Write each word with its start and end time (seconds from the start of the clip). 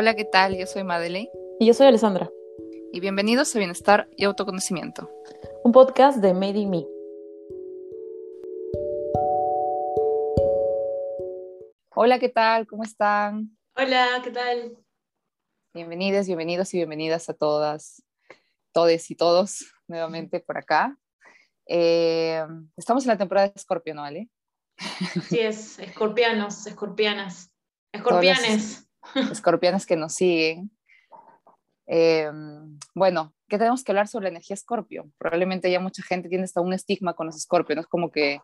Hola, 0.00 0.14
¿qué 0.14 0.24
tal? 0.24 0.56
Yo 0.56 0.64
soy 0.64 0.84
Madeleine. 0.84 1.28
Y 1.58 1.66
yo 1.66 1.74
soy 1.74 1.88
Alessandra. 1.88 2.30
Y 2.92 3.00
bienvenidos 3.00 3.52
a 3.52 3.58
Bienestar 3.58 4.08
y 4.16 4.26
Autoconocimiento. 4.26 5.10
Un 5.64 5.72
podcast 5.72 6.18
de 6.18 6.34
Made 6.34 6.56
in 6.56 6.70
Me. 6.70 6.86
Hola, 11.96 12.20
¿qué 12.20 12.28
tal? 12.28 12.68
¿Cómo 12.68 12.84
están? 12.84 13.58
Hola, 13.74 14.20
¿qué 14.22 14.30
tal? 14.30 14.76
Bienvenidos, 15.74 16.26
bienvenidos 16.26 16.72
y 16.74 16.76
bienvenidas 16.76 17.28
a 17.28 17.34
todas, 17.34 18.04
todes 18.72 19.10
y 19.10 19.16
todos 19.16 19.64
nuevamente 19.88 20.38
por 20.38 20.58
acá. 20.58 20.96
Eh, 21.66 22.46
estamos 22.76 23.02
en 23.02 23.08
la 23.08 23.18
temporada 23.18 23.48
de 23.48 23.54
Escorpio, 23.56 23.96
¿no, 23.96 24.04
Ale? 24.04 24.30
Así 25.16 25.40
es, 25.40 25.80
escorpianos, 25.80 26.68
escorpianas, 26.68 27.50
escorpianes. 27.90 28.87
Escorpianes 29.32 29.86
que 29.86 29.96
nos 29.96 30.14
siguen. 30.14 30.70
Eh, 31.86 32.30
bueno, 32.94 33.34
¿qué 33.48 33.58
tenemos 33.58 33.82
que 33.82 33.92
hablar 33.92 34.08
sobre 34.08 34.24
la 34.24 34.30
energía 34.30 34.54
Escorpio? 34.54 35.10
Probablemente 35.18 35.70
ya 35.70 35.80
mucha 35.80 36.02
gente 36.02 36.28
tiene 36.28 36.44
hasta 36.44 36.60
un 36.60 36.72
estigma 36.72 37.14
con 37.14 37.26
los 37.26 37.36
Escorpios, 37.36 37.86
como 37.86 38.10
que 38.10 38.40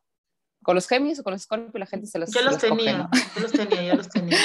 con 0.63 0.75
los 0.75 0.89
Géminis 0.89 1.21
o 1.21 1.25
con 1.25 1.33
los 1.33 1.43
Escorpio 1.43 1.79
la 1.79 1.87
gente 1.87 2.07
se 2.07 2.19
los 2.19 2.33
Yo 2.33 2.43
los, 2.43 2.59
tenía, 2.59 3.09
yo 3.35 3.41
los 3.43 3.53
tenía, 3.53 3.83
yo 3.83 3.95
los 3.95 4.09
tenía. 4.09 4.39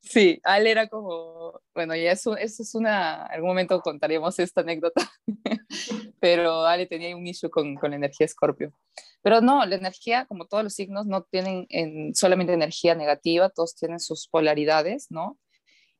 Sí, 0.00 0.40
Ale 0.42 0.70
era 0.70 0.88
como, 0.88 1.60
bueno, 1.74 1.94
ya 1.94 2.10
eso, 2.12 2.36
eso 2.36 2.62
es 2.62 2.74
una, 2.74 3.24
algún 3.26 3.50
momento 3.50 3.80
contaríamos 3.80 4.38
esta 4.40 4.62
anécdota, 4.62 5.10
pero 6.20 6.66
Ale 6.66 6.86
tenía 6.86 7.16
un 7.16 7.26
issue 7.26 7.48
con, 7.48 7.76
con 7.76 7.90
la 7.90 7.96
energía 7.96 8.26
Escorpio. 8.26 8.72
Pero 9.22 9.40
no, 9.40 9.64
la 9.64 9.76
energía, 9.76 10.26
como 10.26 10.46
todos 10.46 10.64
los 10.64 10.74
signos, 10.74 11.06
no 11.06 11.22
tienen 11.22 11.66
en, 11.68 12.14
solamente 12.14 12.52
energía 12.52 12.94
negativa, 12.94 13.48
todos 13.50 13.76
tienen 13.76 14.00
sus 14.00 14.26
polaridades, 14.26 15.06
¿no? 15.10 15.38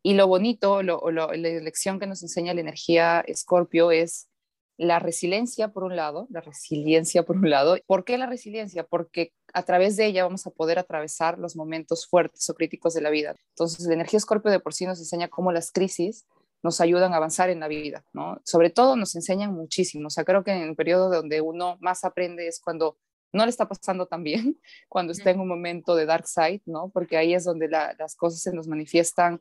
Y 0.02 0.14
lo 0.14 0.26
bonito, 0.26 0.82
lo, 0.82 1.10
lo, 1.10 1.32
la 1.32 1.48
lección 1.60 2.00
que 2.00 2.06
nos 2.06 2.22
enseña 2.22 2.54
la 2.54 2.60
energía 2.60 3.20
Escorpio 3.26 3.90
es 3.90 4.28
la 4.76 4.98
resiliencia 4.98 5.68
por 5.68 5.84
un 5.84 5.96
lado, 5.96 6.26
la 6.30 6.40
resiliencia 6.40 7.22
por 7.22 7.36
un 7.36 7.50
lado. 7.50 7.76
¿Por 7.86 8.04
qué 8.04 8.18
la 8.18 8.26
resiliencia? 8.26 8.84
Porque 8.84 9.32
a 9.52 9.62
través 9.62 9.96
de 9.96 10.06
ella 10.06 10.24
vamos 10.24 10.46
a 10.46 10.50
poder 10.50 10.78
atravesar 10.78 11.38
los 11.38 11.56
momentos 11.56 12.06
fuertes 12.06 12.48
o 12.50 12.54
críticos 12.54 12.94
de 12.94 13.02
la 13.02 13.10
vida. 13.10 13.36
Entonces, 13.50 13.86
la 13.86 13.94
energía 13.94 14.16
Escorpio 14.16 14.50
de 14.50 14.60
por 14.60 14.74
sí 14.74 14.86
nos 14.86 14.98
enseña 14.98 15.28
cómo 15.28 15.52
las 15.52 15.70
crisis 15.70 16.26
nos 16.62 16.80
ayudan 16.80 17.12
a 17.12 17.16
avanzar 17.16 17.50
en 17.50 17.60
la 17.60 17.68
vida, 17.68 18.04
¿no? 18.12 18.40
Sobre 18.44 18.70
todo 18.70 18.96
nos 18.96 19.14
enseñan 19.14 19.52
muchísimo. 19.52 20.06
O 20.06 20.10
sea, 20.10 20.24
creo 20.24 20.44
que 20.44 20.52
en 20.52 20.62
el 20.62 20.76
periodo 20.76 21.10
donde 21.10 21.40
uno 21.40 21.76
más 21.80 22.04
aprende 22.04 22.46
es 22.46 22.60
cuando 22.60 22.98
no 23.32 23.44
le 23.44 23.50
está 23.50 23.68
pasando 23.68 24.06
tan 24.06 24.22
bien, 24.22 24.60
cuando 24.88 25.12
está 25.12 25.30
en 25.30 25.40
un 25.40 25.48
momento 25.48 25.94
de 25.94 26.06
dark 26.06 26.26
side, 26.26 26.62
¿no? 26.66 26.90
Porque 26.90 27.16
ahí 27.16 27.34
es 27.34 27.44
donde 27.44 27.68
las 27.68 28.14
cosas 28.14 28.40
se 28.40 28.52
nos 28.52 28.68
manifiestan 28.68 29.40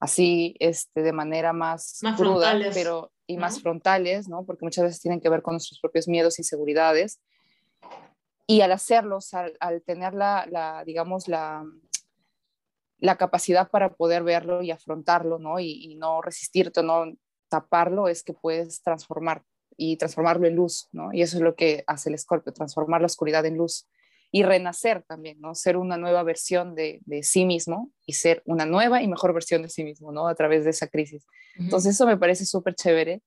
así, 0.00 0.56
este, 0.58 1.02
de 1.02 1.12
manera 1.12 1.52
más, 1.52 1.98
Más 2.02 2.16
cruda, 2.16 2.50
frontales, 2.50 2.74
pero 2.74 3.12
y 3.26 3.36
más 3.36 3.60
frontales, 3.60 4.28
¿no? 4.28 4.44
Porque 4.44 4.64
muchas 4.64 4.84
veces 4.84 5.00
tienen 5.00 5.20
que 5.20 5.28
ver 5.28 5.42
con 5.42 5.54
nuestros 5.54 5.78
propios 5.78 6.08
miedos, 6.08 6.38
inseguridades. 6.40 7.20
Y 8.46 8.62
al 8.62 8.72
hacerlos, 8.72 9.32
al, 9.34 9.56
al 9.60 9.82
tener 9.82 10.14
la, 10.14 10.46
la, 10.50 10.82
digamos, 10.84 11.28
la, 11.28 11.64
la 12.98 13.16
capacidad 13.16 13.70
para 13.70 13.94
poder 13.94 14.24
verlo 14.24 14.62
y 14.62 14.72
afrontarlo, 14.72 15.38
¿no? 15.38 15.60
Y, 15.60 15.84
y 15.84 15.94
no 15.94 16.20
resistirte, 16.22 16.82
no 16.82 17.04
taparlo, 17.48 18.08
es 18.08 18.24
que 18.24 18.32
puedes 18.32 18.82
transformar 18.82 19.44
y 19.76 19.96
transformarlo 19.96 20.48
en 20.48 20.56
luz, 20.56 20.88
¿no? 20.90 21.12
Y 21.12 21.22
eso 21.22 21.36
es 21.36 21.42
lo 21.42 21.54
que 21.54 21.84
hace 21.86 22.08
el 22.08 22.14
escorpio, 22.14 22.52
transformar 22.52 23.00
la 23.00 23.06
oscuridad 23.06 23.46
en 23.46 23.56
luz 23.56 23.88
y 24.32 24.42
renacer 24.42 25.02
también, 25.02 25.40
¿no? 25.40 25.54
Ser 25.54 25.76
una 25.76 25.96
nueva 25.96 26.22
versión 26.22 26.74
de, 26.74 27.00
de, 27.04 27.22
sí 27.22 27.44
mismo 27.44 27.90
y 28.06 28.12
ser 28.12 28.42
una 28.46 28.64
nueva 28.64 29.02
y 29.02 29.08
mejor 29.08 29.32
versión 29.32 29.62
de 29.62 29.68
sí 29.68 29.82
mismo, 29.82 30.12
¿no? 30.12 30.28
A 30.28 30.34
través 30.34 30.64
de 30.64 30.70
esa 30.70 30.86
crisis. 30.86 31.26
Entonces 31.56 31.94
eso 31.94 32.06
me 32.06 32.16
parece 32.16 32.44
súper 32.44 32.74
chévere. 32.74 33.22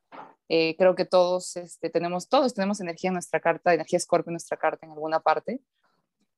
Eh, 0.49 0.75
creo 0.77 0.95
que 0.95 1.05
todos 1.05 1.55
este, 1.57 1.89
tenemos, 1.89 2.29
todos 2.29 2.53
tenemos 2.53 2.79
energía 2.79 3.09
en 3.09 3.15
nuestra 3.15 3.39
carta, 3.39 3.73
energía 3.73 3.97
escorpio 3.97 4.29
en 4.29 4.35
nuestra 4.35 4.57
carta 4.57 4.85
en 4.85 4.91
alguna 4.91 5.19
parte. 5.19 5.61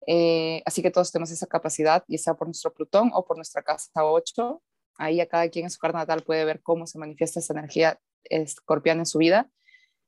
Eh, 0.07 0.61
así 0.65 0.81
que 0.81 0.91
todos 0.91 1.11
tenemos 1.11 1.31
esa 1.31 1.47
capacidad, 1.47 2.03
ya 2.07 2.17
sea 2.17 2.33
por 2.35 2.47
nuestro 2.47 2.73
Plutón 2.73 3.11
o 3.13 3.25
por 3.25 3.37
nuestra 3.37 3.61
casa 3.61 3.91
8. 3.95 4.61
Ahí 4.97 5.19
a 5.19 5.27
cada 5.27 5.49
quien 5.49 5.65
en 5.65 5.71
su 5.71 5.79
carta 5.79 5.97
natal 5.97 6.23
puede 6.23 6.45
ver 6.45 6.61
cómo 6.61 6.87
se 6.87 6.97
manifiesta 6.97 7.39
esa 7.39 7.53
energía 7.53 7.99
escorpiana 8.23 9.01
en 9.01 9.05
su 9.05 9.17
vida. 9.17 9.49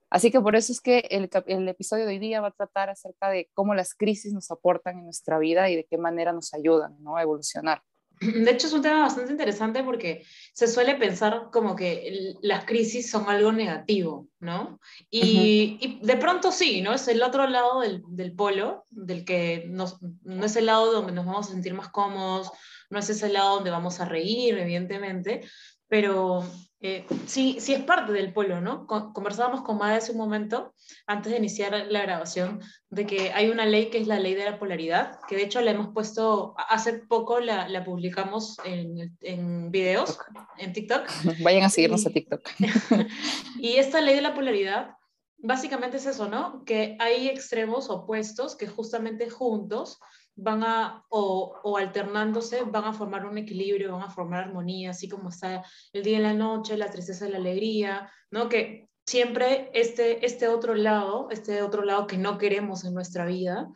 Así 0.09 0.31
que 0.31 0.39
por 0.39 0.55
eso 0.55 0.71
es 0.71 0.79
que 0.79 0.99
el, 1.09 1.29
el, 1.47 1.67
episodio 1.67 2.05
de 2.05 2.13
hoy 2.13 2.19
día 2.19 2.41
va 2.41 2.47
a 2.47 2.51
tratar 2.51 2.89
acerca 2.89 3.29
de 3.29 3.49
cómo 3.53 3.75
las 3.75 3.93
crisis 3.93 4.33
nos 4.33 4.51
aportan 4.51 4.99
en 4.99 5.05
nuestra 5.05 5.37
vida 5.37 5.69
y 5.69 5.75
de 5.75 5.85
qué 5.85 5.97
manera 5.97 6.31
nos 6.31 6.53
ayudan 6.53 6.95
¿no? 7.01 7.17
a 7.17 7.21
evolucionar. 7.21 7.81
De 8.21 8.49
hecho, 8.49 8.67
es 8.67 8.73
un 8.73 8.81
tema 8.81 9.01
bastante 9.01 9.31
interesante 9.31 9.83
porque 9.83 10.25
se 10.53 10.67
suele 10.67 10.95
pensar 10.95 11.49
como 11.51 11.75
que 11.75 12.07
el, 12.07 12.37
las 12.41 12.65
crisis 12.65 13.11
son 13.11 13.29
algo 13.29 13.51
negativo, 13.51 14.27
¿no? 14.39 14.79
Y, 15.09 15.21
uh 15.21 15.23
-huh. 15.23 15.99
y, 16.01 16.05
de 16.05 16.17
pronto 16.17 16.51
sí, 16.51 16.81
¿no? 16.81 16.93
Es 16.93 17.07
el 17.07 17.21
otro 17.21 17.47
lado 17.47 17.81
del, 17.81 18.03
del 18.07 18.33
polo, 18.33 18.85
del 18.89 19.25
que 19.25 19.65
nos, 19.67 19.99
no 20.23 20.45
es 20.45 20.55
el 20.55 20.67
lado 20.67 20.91
donde 20.91 21.11
nos 21.11 21.25
vamos 21.25 21.47
a 21.47 21.51
sentir 21.51 21.73
más 21.73 21.89
cómodos, 21.89 22.51
no 22.89 22.99
es 22.99 23.09
ese 23.09 23.29
lado 23.29 23.55
donde 23.55 23.71
vamos 23.71 23.99
a 23.99 24.05
reír, 24.05 24.57
evidentemente, 24.57 25.41
pero 25.87 26.43
eh, 26.79 27.05
sí, 27.25 27.57
sí 27.59 27.73
es 27.73 27.83
parte 27.83 28.13
del 28.13 28.33
polo, 28.33 28.61
¿no? 28.61 28.85
Conversábamos 28.85 29.61
con 29.61 29.79
Mada 29.79 29.97
hace 29.97 30.11
un 30.11 30.19
momento, 30.19 30.75
antes 31.07 31.31
de 31.31 31.39
iniciar 31.39 31.73
la 31.89 32.03
grabación, 32.03 32.61
de 32.91 33.07
que 33.07 33.31
hay 33.31 33.49
una 33.49 33.65
ley 33.65 33.89
que 33.89 33.97
es 33.97 34.07
la 34.07 34.19
ley 34.19 34.35
de 34.35 34.45
la 34.45 34.59
polaridad, 34.59 35.19
que 35.27 35.35
de 35.35 35.43
hecho 35.43 35.59
la 35.61 35.71
hemos 35.71 35.91
puesto, 35.91 36.53
hace 36.69 36.99
poco 36.99 37.39
la, 37.39 37.67
la 37.67 37.83
publicamos 37.83 38.57
en, 38.63 39.17
en, 39.21 39.71
videos, 39.71 40.19
en 40.59 40.73
TikTok. 40.73 41.07
Vayan 41.43 41.63
a 41.63 41.69
seguirnos 41.69 42.03
y, 42.03 42.09
a 42.09 42.13
TikTok. 42.13 42.41
y 43.59 43.77
esta 43.77 43.99
ley 43.99 44.13
de 44.13 44.21
la 44.21 44.35
polaridad, 44.35 44.91
básicamente 45.39 45.97
es 45.97 46.05
eso, 46.05 46.29
¿no? 46.29 46.63
Que 46.63 46.95
hay 46.99 47.27
extremos 47.27 47.89
opuestos 47.89 48.55
que 48.55 48.67
justamente 48.67 49.31
juntos 49.31 49.99
van 50.37 50.63
a, 50.63 51.03
o, 51.09 51.59
o, 51.63 51.77
alternándose, 51.77 52.63
van 52.63 52.85
a 52.85 52.93
formar 52.93 53.25
un 53.25 53.37
equilibrio, 53.37 53.91
van 53.91 54.03
a 54.03 54.09
formar 54.09 54.45
armonía, 54.45 54.91
así 54.91 55.09
como 55.09 55.29
está 55.29 55.63
el 55.91 56.03
día 56.03 56.19
y 56.19 56.21
la 56.21 56.33
noche, 56.33 56.77
la 56.77 56.91
tristeza 56.91 57.27
y 57.27 57.31
la 57.31 57.37
alegría, 57.37 58.09
¿no? 58.31 58.47
Que 58.47 58.87
siempre 59.05 59.71
este, 59.73 60.25
este 60.25 60.47
otro 60.47 60.75
lado, 60.75 61.27
este 61.31 61.61
otro 61.63 61.83
lado 61.83 62.05
que 62.07 62.17
no 62.17 62.37
queremos 62.37 62.85
en 62.85 62.93
nuestra 62.93 63.25
vida, 63.25 63.67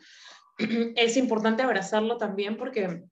es 0.96 1.16
importante 1.16 1.62
abrazarlo 1.62 2.16
también 2.16 2.56
porque 2.56 3.02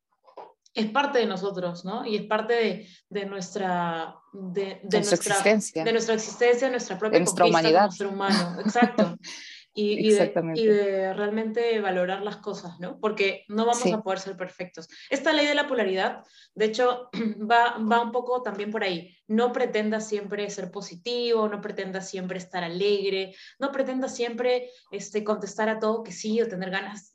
es 0.72 0.86
parte 0.86 1.18
de 1.18 1.26
nosotros, 1.26 1.84
¿no? 1.84 2.06
Y 2.06 2.16
es 2.16 2.22
parte 2.26 2.54
de, 2.54 2.88
de 3.08 3.26
nuestra, 3.26 4.14
de, 4.32 4.62
de, 4.62 4.80
de 4.84 4.98
nuestra, 4.98 5.16
existencia. 5.16 5.82
De 5.82 5.92
nuestra 5.92 6.14
existencia, 6.14 6.70
nuestra 6.70 6.98
propia 6.98 7.18
de 7.18 7.24
nuestra 7.24 7.46
humanidad. 7.46 7.90
ser 7.90 8.06
humano. 8.06 8.60
Exacto. 8.60 9.16
Y, 9.80 10.08
y, 10.08 10.10
de, 10.10 10.32
y, 10.56 10.66
de, 10.66 11.14
realmente 11.14 11.80
valorar 11.80 12.22
las 12.22 12.36
cosas, 12.36 12.78
¿no? 12.80 13.00
Porque 13.00 13.44
no 13.48 13.64
vamos 13.64 13.82
sí. 13.82 13.90
a 13.90 14.02
poder 14.02 14.18
ser 14.18 14.36
perfectos. 14.36 14.88
Esta 15.08 15.32
ley 15.32 15.46
de 15.46 15.54
la 15.54 15.66
polaridad, 15.66 16.22
de 16.54 16.66
hecho, 16.66 17.08
va, 17.50 17.78
va 17.78 18.02
un 18.02 18.12
poco 18.12 18.42
también 18.42 18.70
por 18.70 18.84
ahí. 18.84 19.16
No 19.26 19.52
pretenda 19.52 20.00
siempre 20.00 20.50
ser 20.50 20.70
positivo, 20.70 21.48
no 21.48 21.62
pretenda 21.62 22.02
siempre 22.02 22.36
estar 22.36 22.62
alegre, 22.62 23.34
no 23.58 23.72
pretenda 23.72 24.08
siempre 24.08 24.68
este, 24.90 25.24
contestar 25.24 25.70
a 25.70 25.78
todo 25.78 26.02
que 26.02 26.12
sí 26.12 26.40
o 26.42 26.48
tener 26.48 26.70
ganas 26.70 27.12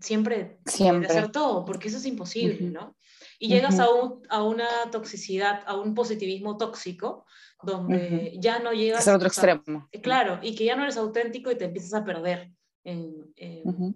siempre, 0.00 0.58
siempre. 0.64 1.08
de 1.08 1.18
hacer 1.18 1.32
todo, 1.32 1.66
porque 1.66 1.88
eso 1.88 1.98
es 1.98 2.06
imposible, 2.06 2.56
uh 2.60 2.68
-huh. 2.68 2.72
¿no? 2.72 2.96
Y 3.38 3.48
llegas 3.48 3.74
uh 3.74 3.78
-huh. 3.78 3.84
a, 3.84 3.90
un, 3.94 4.22
a 4.30 4.42
una 4.42 4.68
toxicidad, 4.90 5.62
a 5.66 5.76
un 5.76 5.94
positivismo 5.94 6.56
tóxico, 6.56 7.26
donde 7.66 7.96
uh 7.96 8.36
-huh. 8.36 8.40
ya 8.40 8.58
no 8.60 8.72
llegas 8.72 9.06
es 9.06 9.14
otro 9.14 9.28
extremo. 9.28 9.88
Claro, 10.02 10.38
y 10.42 10.54
que 10.54 10.64
ya 10.64 10.76
no 10.76 10.84
eres 10.84 10.96
auténtico 10.96 11.50
y 11.50 11.56
te 11.56 11.66
empiezas 11.66 11.94
a 11.94 12.04
perder 12.04 12.50
en, 12.84 13.32
en, 13.36 13.68
uh 13.68 13.72
-huh. 13.72 13.94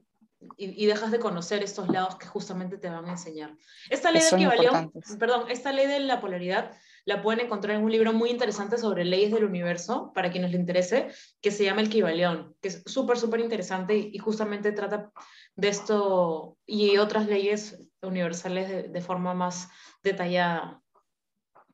y, 0.57 0.85
y, 0.85 0.87
dejas 0.87 1.11
de 1.11 1.19
conocer 1.19 1.63
estos 1.63 1.89
lados 1.89 2.17
que 2.17 2.27
justamente 2.27 2.77
te 2.77 2.91
van 2.91 3.07
a 3.07 3.13
enseñar. 3.13 3.57
Esta 3.89 4.11
ley, 4.11 4.23
del 4.23 4.35
equivalión, 4.35 4.93
perdón, 5.19 5.45
esta 5.49 5.73
ley 5.73 5.87
de 5.87 6.01
la 6.01 6.21
polaridad 6.21 6.73
la 7.05 7.23
pueden 7.23 7.47
encontrar 7.47 7.77
en 7.77 7.83
un 7.83 7.91
libro 7.91 8.13
muy 8.13 8.31
interesante 8.31 8.77
sobre 8.77 9.05
leyes 9.05 9.33
del 9.33 9.45
universo, 9.45 10.13
para 10.15 10.31
quienes 10.31 10.51
les 10.51 10.61
interese, 10.61 11.09
que 11.41 11.51
se 11.51 11.65
llama 11.65 11.81
El 11.81 11.89
Kybalión, 11.89 12.55
que 12.61 12.69
es 12.69 12.83
súper, 12.87 13.17
súper 13.17 13.41
interesante 13.41 13.97
y, 13.97 14.11
y, 14.13 14.19
justamente 14.19 14.73
trata 14.73 15.11
de 15.57 15.69
esto 15.69 16.57
y 16.67 16.99
otras 16.99 17.27
leyes 17.27 17.91
universales 18.03 18.69
de, 18.69 18.83
de 18.89 19.01
forma 19.01 19.35
más 19.35 19.69
detallada. 20.03 20.83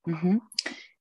Uh 0.04 0.12
-huh. 0.12 0.40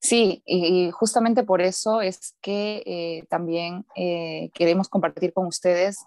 Sí, 0.06 0.44
y 0.46 0.92
justamente 0.92 1.44
por 1.44 1.64
eso 1.64 2.00
es 2.00 2.36
que 2.40 2.84
eh, 2.86 3.26
también 3.28 3.88
eh, 3.96 4.52
queremos 4.54 4.88
compartir 4.88 5.34
con 5.34 5.48
ustedes 5.48 5.98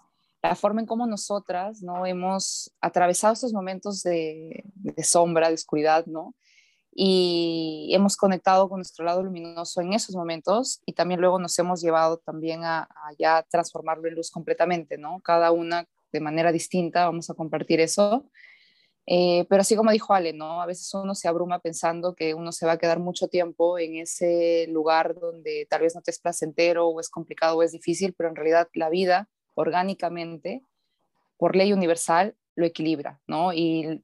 la 0.41 0.55
forma 0.55 0.79
en 0.79 0.87
cómo 0.87 1.05
nosotras 1.05 1.81
no 1.81 2.05
hemos 2.05 2.71
atravesado 2.79 3.33
estos 3.33 3.51
momentos 3.51 4.01
de, 4.01 4.63
sombra, 5.03 5.49
de 5.49 5.55
oscuridad, 5.55 6.05
¿no? 6.05 6.33
Y 6.95 7.91
hemos 7.93 8.15
conectado 8.15 8.69
con 8.69 8.77
nuestro 8.77 9.03
lado 9.03 9.21
luminoso 9.21 9.81
en 9.81 9.91
esos 9.91 10.15
momentos 10.15 10.81
y 10.85 10.93
también 10.93 11.19
luego 11.19 11.37
nos 11.37 11.59
hemos 11.59 11.81
llevado 11.81 12.19
también 12.19 12.63
a, 12.63 12.83
a 12.83 13.11
ya 13.19 13.45
transformarlo 13.49 14.07
en 14.07 14.15
luz 14.15 14.31
completamente, 14.31 14.97
¿no? 14.97 15.19
Cada 15.19 15.51
una 15.51 15.85
de 16.13 16.21
manera 16.21 16.53
distinta, 16.53 17.03
vamos 17.03 17.29
a 17.29 17.33
compartir 17.33 17.81
eso. 17.81 18.23
Eh, 19.11 19.47
pero 19.49 19.61
así 19.61 19.75
como 19.75 19.91
dijo 19.91 20.13
Ale, 20.13 20.33
¿no? 20.33 20.61
A 20.61 20.67
veces 20.67 20.93
uno 20.93 21.15
se 21.15 21.27
abruma 21.27 21.57
pensando 21.57 22.13
que 22.13 22.35
uno 22.35 22.51
se 22.51 22.67
va 22.67 22.73
a 22.73 22.77
quedar 22.77 22.99
mucho 22.99 23.27
tiempo 23.27 23.79
en 23.79 23.95
ese 23.95 24.67
lugar 24.69 25.15
donde 25.19 25.65
tal 25.67 25.81
vez 25.81 25.95
no 25.95 26.03
te 26.03 26.11
es 26.11 26.19
placentero 26.19 26.87
o 26.87 26.99
es 26.99 27.09
complicado 27.09 27.57
o 27.57 27.63
es 27.63 27.71
difícil, 27.71 28.13
pero 28.13 28.29
en 28.29 28.35
realidad 28.35 28.67
la 28.75 28.87
vida 28.91 29.27
orgánicamente, 29.55 30.63
por 31.37 31.55
ley 31.55 31.73
universal, 31.73 32.35
lo 32.53 32.67
equilibra, 32.67 33.19
¿no? 33.25 33.51
Y 33.51 33.81
en 33.85 34.03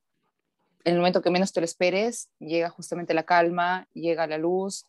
el 0.85 0.97
momento 0.97 1.21
que 1.21 1.29
menos 1.29 1.53
te 1.53 1.61
lo 1.61 1.65
esperes, 1.65 2.31
llega 2.39 2.71
justamente 2.71 3.13
la 3.13 3.25
calma, 3.25 3.87
llega 3.93 4.25
la 4.25 4.39
luz, 4.39 4.87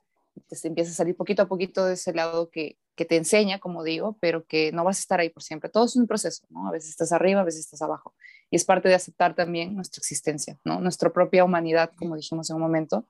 te 0.49 0.67
empieza 0.67 0.93
a 0.93 0.95
salir 0.95 1.15
poquito 1.15 1.43
a 1.43 1.47
poquito 1.47 1.85
de 1.85 1.93
ese 1.93 2.15
lado 2.15 2.49
que, 2.49 2.79
que 2.95 3.05
te 3.05 3.17
enseña, 3.17 3.59
como 3.59 3.85
digo, 3.85 4.17
pero 4.19 4.47
que 4.47 4.73
no 4.73 4.83
vas 4.83 4.97
a 4.97 5.01
estar 5.01 5.21
ahí 5.21 5.29
por 5.29 5.43
siempre. 5.43 5.69
Todo 5.69 5.85
es 5.85 5.95
un 5.95 6.07
proceso, 6.07 6.47
¿no? 6.49 6.69
A 6.69 6.73
veces 6.73 6.89
estás 6.89 7.12
arriba, 7.12 7.43
a 7.43 7.45
veces 7.45 7.61
estás 7.61 7.83
abajo. 7.83 8.15
Y 8.51 8.57
es 8.57 8.65
parte 8.65 8.89
de 8.89 8.95
aceptar 8.95 9.35
también 9.35 9.75
nuestra 9.75 10.01
existencia, 10.01 10.59
¿no? 10.65 10.81
Nuestra 10.81 11.13
propia 11.13 11.45
humanidad, 11.45 11.93
como 11.97 12.17
dijimos 12.17 12.49
en 12.51 12.57
un 12.57 12.63
momento, 12.63 13.05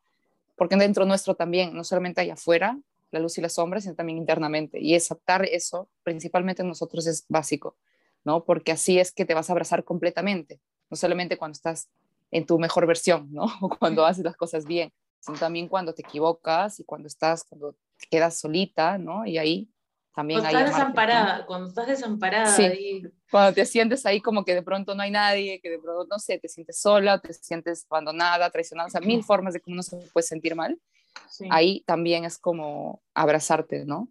porque 0.56 0.76
dentro 0.76 1.04
nuestro 1.04 1.34
también, 1.34 1.74
no 1.74 1.84
solamente 1.84 2.22
hay 2.22 2.30
afuera, 2.30 2.78
la 3.10 3.20
luz 3.20 3.38
y 3.38 3.40
las 3.40 3.54
sombras, 3.54 3.84
sino 3.84 3.94
también 3.94 4.18
internamente. 4.18 4.80
Y 4.80 4.94
aceptar 4.94 5.44
eso, 5.44 5.88
principalmente 6.02 6.62
en 6.62 6.68
nosotros, 6.68 7.06
es 7.06 7.24
básico, 7.28 7.76
¿no? 8.24 8.44
Porque 8.44 8.72
así 8.72 8.98
es 8.98 9.12
que 9.12 9.24
te 9.24 9.34
vas 9.34 9.50
a 9.50 9.52
abrazar 9.52 9.84
completamente, 9.84 10.60
no 10.90 10.96
solamente 10.96 11.36
cuando 11.36 11.52
estás 11.52 11.88
en 12.30 12.46
tu 12.46 12.58
mejor 12.58 12.86
versión, 12.86 13.32
¿no? 13.32 13.44
O 13.60 13.68
cuando 13.68 14.04
haces 14.04 14.24
las 14.24 14.36
cosas 14.36 14.64
bien, 14.66 14.92
sino 15.20 15.38
también 15.38 15.68
cuando 15.68 15.94
te 15.94 16.02
equivocas 16.02 16.80
y 16.80 16.84
cuando 16.84 17.08
estás, 17.08 17.44
cuando 17.44 17.76
quedas 18.10 18.38
solita, 18.38 18.98
¿no? 18.98 19.26
Y 19.26 19.38
ahí 19.38 19.68
también 20.16 20.40
cuando 20.40 20.58
estás 20.58 20.74
desamparada, 20.74 21.44
cuando 21.44 21.68
estás 21.68 21.86
desamparada. 21.86 22.46
Sí, 22.46 23.02
cuando 23.30 23.52
te 23.52 23.66
sientes 23.66 24.06
ahí 24.06 24.22
como 24.22 24.46
que 24.46 24.54
de 24.54 24.62
pronto 24.62 24.94
no 24.94 25.02
hay 25.02 25.10
nadie, 25.10 25.60
que 25.60 25.68
de 25.68 25.78
pronto, 25.78 26.06
no 26.10 26.18
sé, 26.18 26.38
te 26.38 26.48
sientes 26.48 26.80
sola, 26.80 27.20
te 27.20 27.34
sientes 27.34 27.86
abandonada, 27.90 28.48
traicionada, 28.48 28.86
o 28.86 28.90
sea, 28.90 29.02
mil 29.02 29.22
formas 29.22 29.52
de 29.52 29.60
cómo 29.60 29.74
uno 29.74 29.82
se 29.82 29.98
puede 30.14 30.26
sentir 30.26 30.54
mal. 30.54 30.80
Ahí 31.50 31.82
también 31.86 32.24
es 32.24 32.38
como 32.38 33.02
abrazarte, 33.12 33.84
¿no? 33.84 34.08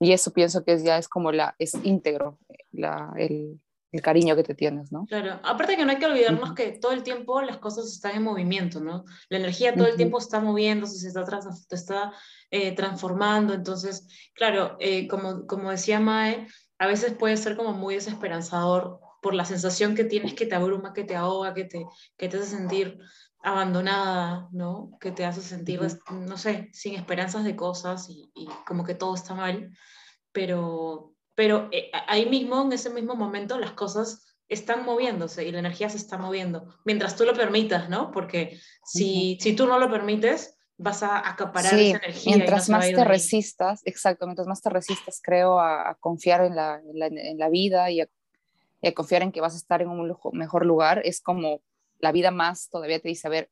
Y 0.00 0.10
eso 0.10 0.32
pienso 0.32 0.64
que 0.64 0.72
es, 0.72 0.82
ya 0.82 0.98
es 0.98 1.06
como 1.06 1.30
la, 1.30 1.54
es 1.60 1.74
íntegro, 1.84 2.36
la, 2.72 3.12
el, 3.16 3.60
el 3.90 4.02
cariño 4.02 4.36
que 4.36 4.42
te 4.42 4.54
tienes, 4.54 4.92
¿no? 4.92 5.06
Claro, 5.06 5.40
aparte 5.42 5.76
que 5.76 5.84
no 5.84 5.92
hay 5.92 5.98
que 5.98 6.06
olvidarnos 6.06 6.54
que 6.54 6.72
todo 6.72 6.92
el 6.92 7.02
tiempo 7.02 7.40
las 7.40 7.58
cosas 7.58 7.86
están 7.86 8.16
en 8.16 8.22
movimiento, 8.22 8.80
¿no? 8.80 9.04
La 9.28 9.38
energía 9.38 9.74
todo 9.74 9.86
el 9.86 9.96
tiempo 9.96 10.18
está 10.18 10.40
moviéndose, 10.40 10.98
se 10.98 11.08
está, 11.08 11.24
se 11.40 11.74
está 11.74 12.12
eh, 12.50 12.72
transformando, 12.72 13.54
entonces, 13.54 14.06
claro, 14.34 14.76
eh, 14.80 15.08
como, 15.08 15.46
como 15.46 15.70
decía 15.70 16.00
Mae, 16.00 16.46
a 16.78 16.86
veces 16.86 17.14
puede 17.14 17.36
ser 17.36 17.56
como 17.56 17.72
muy 17.72 17.94
desesperanzador 17.94 19.00
por 19.22 19.34
la 19.34 19.44
sensación 19.44 19.94
que 19.94 20.04
tienes 20.04 20.34
que 20.34 20.46
te 20.46 20.54
abruma, 20.54 20.92
que 20.92 21.04
te 21.04 21.16
ahoga, 21.16 21.54
que 21.54 21.64
te, 21.64 21.86
que 22.16 22.28
te 22.28 22.36
hace 22.36 22.56
sentir 22.56 22.98
abandonada, 23.40 24.48
¿no? 24.52 24.90
Que 25.00 25.12
te 25.12 25.24
hace 25.24 25.40
sentir, 25.40 25.80
no 26.10 26.36
sé, 26.36 26.68
sin 26.72 26.94
esperanzas 26.94 27.44
de 27.44 27.56
cosas 27.56 28.08
y, 28.10 28.30
y 28.34 28.48
como 28.66 28.84
que 28.84 28.94
todo 28.94 29.14
está 29.14 29.34
mal, 29.34 29.70
pero 30.30 31.14
pero 31.38 31.68
eh, 31.70 31.88
ahí 32.08 32.28
mismo, 32.28 32.62
en 32.62 32.72
ese 32.72 32.90
mismo 32.90 33.14
momento, 33.14 33.60
las 33.60 33.70
cosas 33.70 34.26
están 34.48 34.84
moviéndose 34.84 35.46
y 35.46 35.52
la 35.52 35.60
energía 35.60 35.88
se 35.88 35.96
está 35.96 36.18
moviendo, 36.18 36.74
mientras 36.84 37.14
tú 37.14 37.24
lo 37.24 37.32
permitas, 37.32 37.88
¿no? 37.88 38.10
Porque 38.10 38.58
si, 38.84 39.38
si 39.40 39.54
tú 39.54 39.68
no 39.68 39.78
lo 39.78 39.88
permites, 39.88 40.58
vas 40.78 41.04
a 41.04 41.30
acaparar 41.30 41.74
esa 41.74 41.98
energía. 41.98 42.34
Mientras 42.34 42.68
más 42.68 42.88
te 42.88 43.04
resistas, 43.04 43.82
exacto, 43.84 44.26
mientras 44.26 44.48
más 44.48 44.60
te 44.60 44.68
resistas, 44.68 45.20
creo, 45.22 45.60
a, 45.60 45.96
confiar 46.00 46.40
en 46.44 46.56
la, 46.56 46.82
en 46.82 47.38
la, 47.38 47.48
vida 47.48 47.88
y 47.92 48.00
a, 48.00 48.08
confiar 48.92 49.22
en 49.22 49.30
que 49.30 49.40
vas 49.40 49.54
a 49.54 49.58
estar 49.58 49.80
en 49.80 49.90
un 49.90 50.12
mejor 50.32 50.66
lugar, 50.66 51.02
es 51.04 51.20
como 51.20 51.60
la 52.00 52.10
vida 52.10 52.32
más 52.32 52.68
todavía 52.68 52.98
te 52.98 53.10
dice, 53.10 53.28
a 53.28 53.30
ver, 53.30 53.48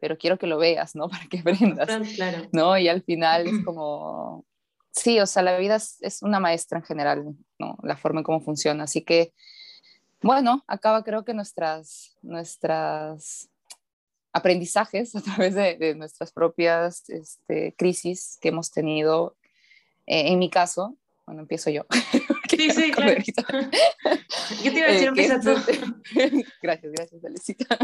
pero 0.00 0.18
quiero 0.18 0.38
que 0.38 0.48
lo 0.48 0.58
veas, 0.58 0.96
¿no? 0.96 1.08
Para 1.08 1.26
que 1.28 1.38
aprendas, 1.38 1.86
claro. 2.16 2.48
¿no? 2.50 2.76
Y 2.76 2.88
al 2.88 3.04
final 3.04 3.46
es 3.46 3.54
como, 3.64 4.44
sí, 4.92 5.20
o 5.20 5.26
sea, 5.26 5.42
la 5.42 5.58
vida 5.58 5.76
es, 5.76 6.22
una 6.22 6.40
maestra 6.40 6.78
en 6.78 6.84
general, 6.84 7.24
¿no? 7.58 7.78
La 7.82 7.96
forma 7.96 8.20
en 8.20 8.24
cómo 8.24 8.40
funciona. 8.40 8.84
Así 8.84 9.02
que, 9.02 9.32
bueno, 10.20 10.64
acaba 10.66 11.02
creo 11.02 11.24
que 11.24 11.34
nuestras, 11.34 12.16
nuestras 12.22 13.48
aprendizajes 14.32 15.14
a 15.16 15.20
través 15.20 15.54
de, 15.54 15.94
nuestras 15.94 16.32
propias 16.32 17.08
este, 17.10 17.74
crisis 17.76 18.38
que 18.40 18.48
hemos 18.48 18.70
tenido. 18.70 19.36
Eh, 20.06 20.32
en 20.32 20.38
mi 20.38 20.50
caso, 20.50 20.96
bueno, 21.26 21.42
empiezo 21.42 21.70
yo. 21.70 21.86
Sí, 22.52 22.70
sí, 22.70 22.90
claro. 22.92 23.14
Yo 24.62 24.72
te 24.72 24.78
iba 24.78 24.86
a 24.86 24.92
decir, 24.92 25.12
eh, 25.16 25.40
tú. 25.42 26.44
gracias, 26.62 26.92
gracias, 26.92 27.24
Alecita. 27.24 27.78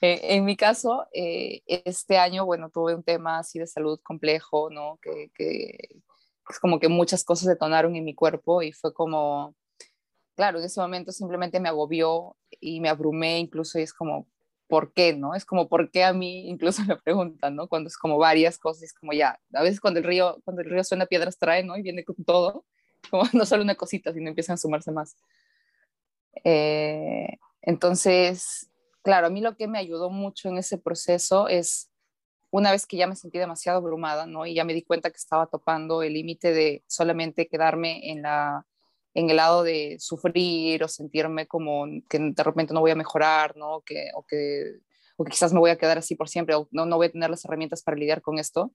Eh, 0.00 0.20
en 0.22 0.44
mi 0.44 0.56
caso, 0.56 1.06
eh, 1.12 1.62
este 1.66 2.16
año, 2.16 2.46
bueno, 2.46 2.70
tuve 2.70 2.94
un 2.94 3.02
tema 3.02 3.40
así 3.40 3.58
de 3.58 3.66
salud 3.66 3.98
complejo, 4.02 4.70
¿no? 4.70 4.98
Que, 5.02 5.30
que, 5.34 6.00
es 6.52 6.60
como 6.60 6.78
que 6.78 6.88
muchas 6.88 7.24
cosas 7.24 7.48
detonaron 7.48 7.96
en 7.96 8.04
mi 8.04 8.14
cuerpo 8.14 8.62
y 8.62 8.72
fue 8.72 8.92
como, 8.94 9.54
claro, 10.36 10.58
en 10.58 10.64
ese 10.64 10.80
momento 10.80 11.12
simplemente 11.12 11.60
me 11.60 11.68
agobió 11.68 12.36
y 12.60 12.80
me 12.80 12.88
abrumé 12.88 13.38
incluso 13.38 13.78
y 13.78 13.82
es 13.82 13.92
como, 13.92 14.28
¿por 14.68 14.92
qué? 14.92 15.14
¿No? 15.14 15.34
Es 15.34 15.44
como, 15.44 15.68
¿por 15.68 15.90
qué 15.90 16.04
a 16.04 16.12
mí? 16.12 16.48
Incluso 16.48 16.82
me 16.84 16.96
preguntan, 16.96 17.56
¿no? 17.56 17.68
Cuando 17.68 17.88
es 17.88 17.96
como 17.96 18.18
varias 18.18 18.58
cosas, 18.58 18.84
es 18.84 18.94
como 18.94 19.12
ya, 19.12 19.38
a 19.52 19.62
veces 19.62 19.80
cuando 19.80 20.00
el 20.00 20.04
río, 20.04 20.40
cuando 20.44 20.62
el 20.62 20.70
río 20.70 20.84
suena 20.84 21.06
piedras 21.06 21.38
trae, 21.38 21.62
¿no? 21.64 21.76
Y 21.76 21.82
viene 21.82 22.04
con 22.04 22.16
todo, 22.24 22.64
como 23.10 23.24
no 23.34 23.46
solo 23.46 23.62
una 23.62 23.74
cosita, 23.74 24.12
sino 24.12 24.28
empiezan 24.28 24.54
a 24.54 24.58
sumarse 24.58 24.92
más. 24.92 25.16
Eh, 26.44 27.38
entonces, 27.60 28.70
claro, 29.02 29.26
a 29.28 29.30
mí 29.30 29.40
lo 29.40 29.56
que 29.56 29.68
me 29.68 29.78
ayudó 29.78 30.10
mucho 30.10 30.48
en 30.48 30.58
ese 30.58 30.78
proceso 30.78 31.48
es 31.48 31.91
una 32.52 32.70
vez 32.70 32.86
que 32.86 32.98
ya 32.98 33.06
me 33.06 33.16
sentí 33.16 33.38
demasiado 33.38 33.78
abrumada, 33.78 34.26
¿no? 34.26 34.44
Y 34.44 34.54
ya 34.54 34.64
me 34.64 34.74
di 34.74 34.82
cuenta 34.82 35.10
que 35.10 35.16
estaba 35.16 35.46
topando 35.46 36.02
el 36.02 36.12
límite 36.12 36.52
de 36.52 36.84
solamente 36.86 37.48
quedarme 37.48 38.10
en, 38.10 38.20
la, 38.20 38.66
en 39.14 39.30
el 39.30 39.36
lado 39.36 39.62
de 39.62 39.96
sufrir 39.98 40.84
o 40.84 40.88
sentirme 40.88 41.46
como 41.46 41.86
que 42.10 42.18
de 42.18 42.42
repente 42.42 42.74
no 42.74 42.80
voy 42.80 42.90
a 42.90 42.94
mejorar, 42.94 43.56
¿no? 43.56 43.80
Que, 43.80 44.10
o, 44.14 44.26
que, 44.26 44.80
o 45.16 45.24
que 45.24 45.30
quizás 45.30 45.54
me 45.54 45.60
voy 45.60 45.70
a 45.70 45.78
quedar 45.78 45.96
así 45.96 46.14
por 46.14 46.28
siempre, 46.28 46.54
o 46.54 46.68
no, 46.72 46.84
no 46.84 46.96
voy 46.96 47.06
a 47.06 47.12
tener 47.12 47.30
las 47.30 47.42
herramientas 47.46 47.82
para 47.82 47.96
lidiar 47.96 48.20
con 48.20 48.38
esto. 48.38 48.70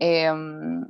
Em, 0.00 0.82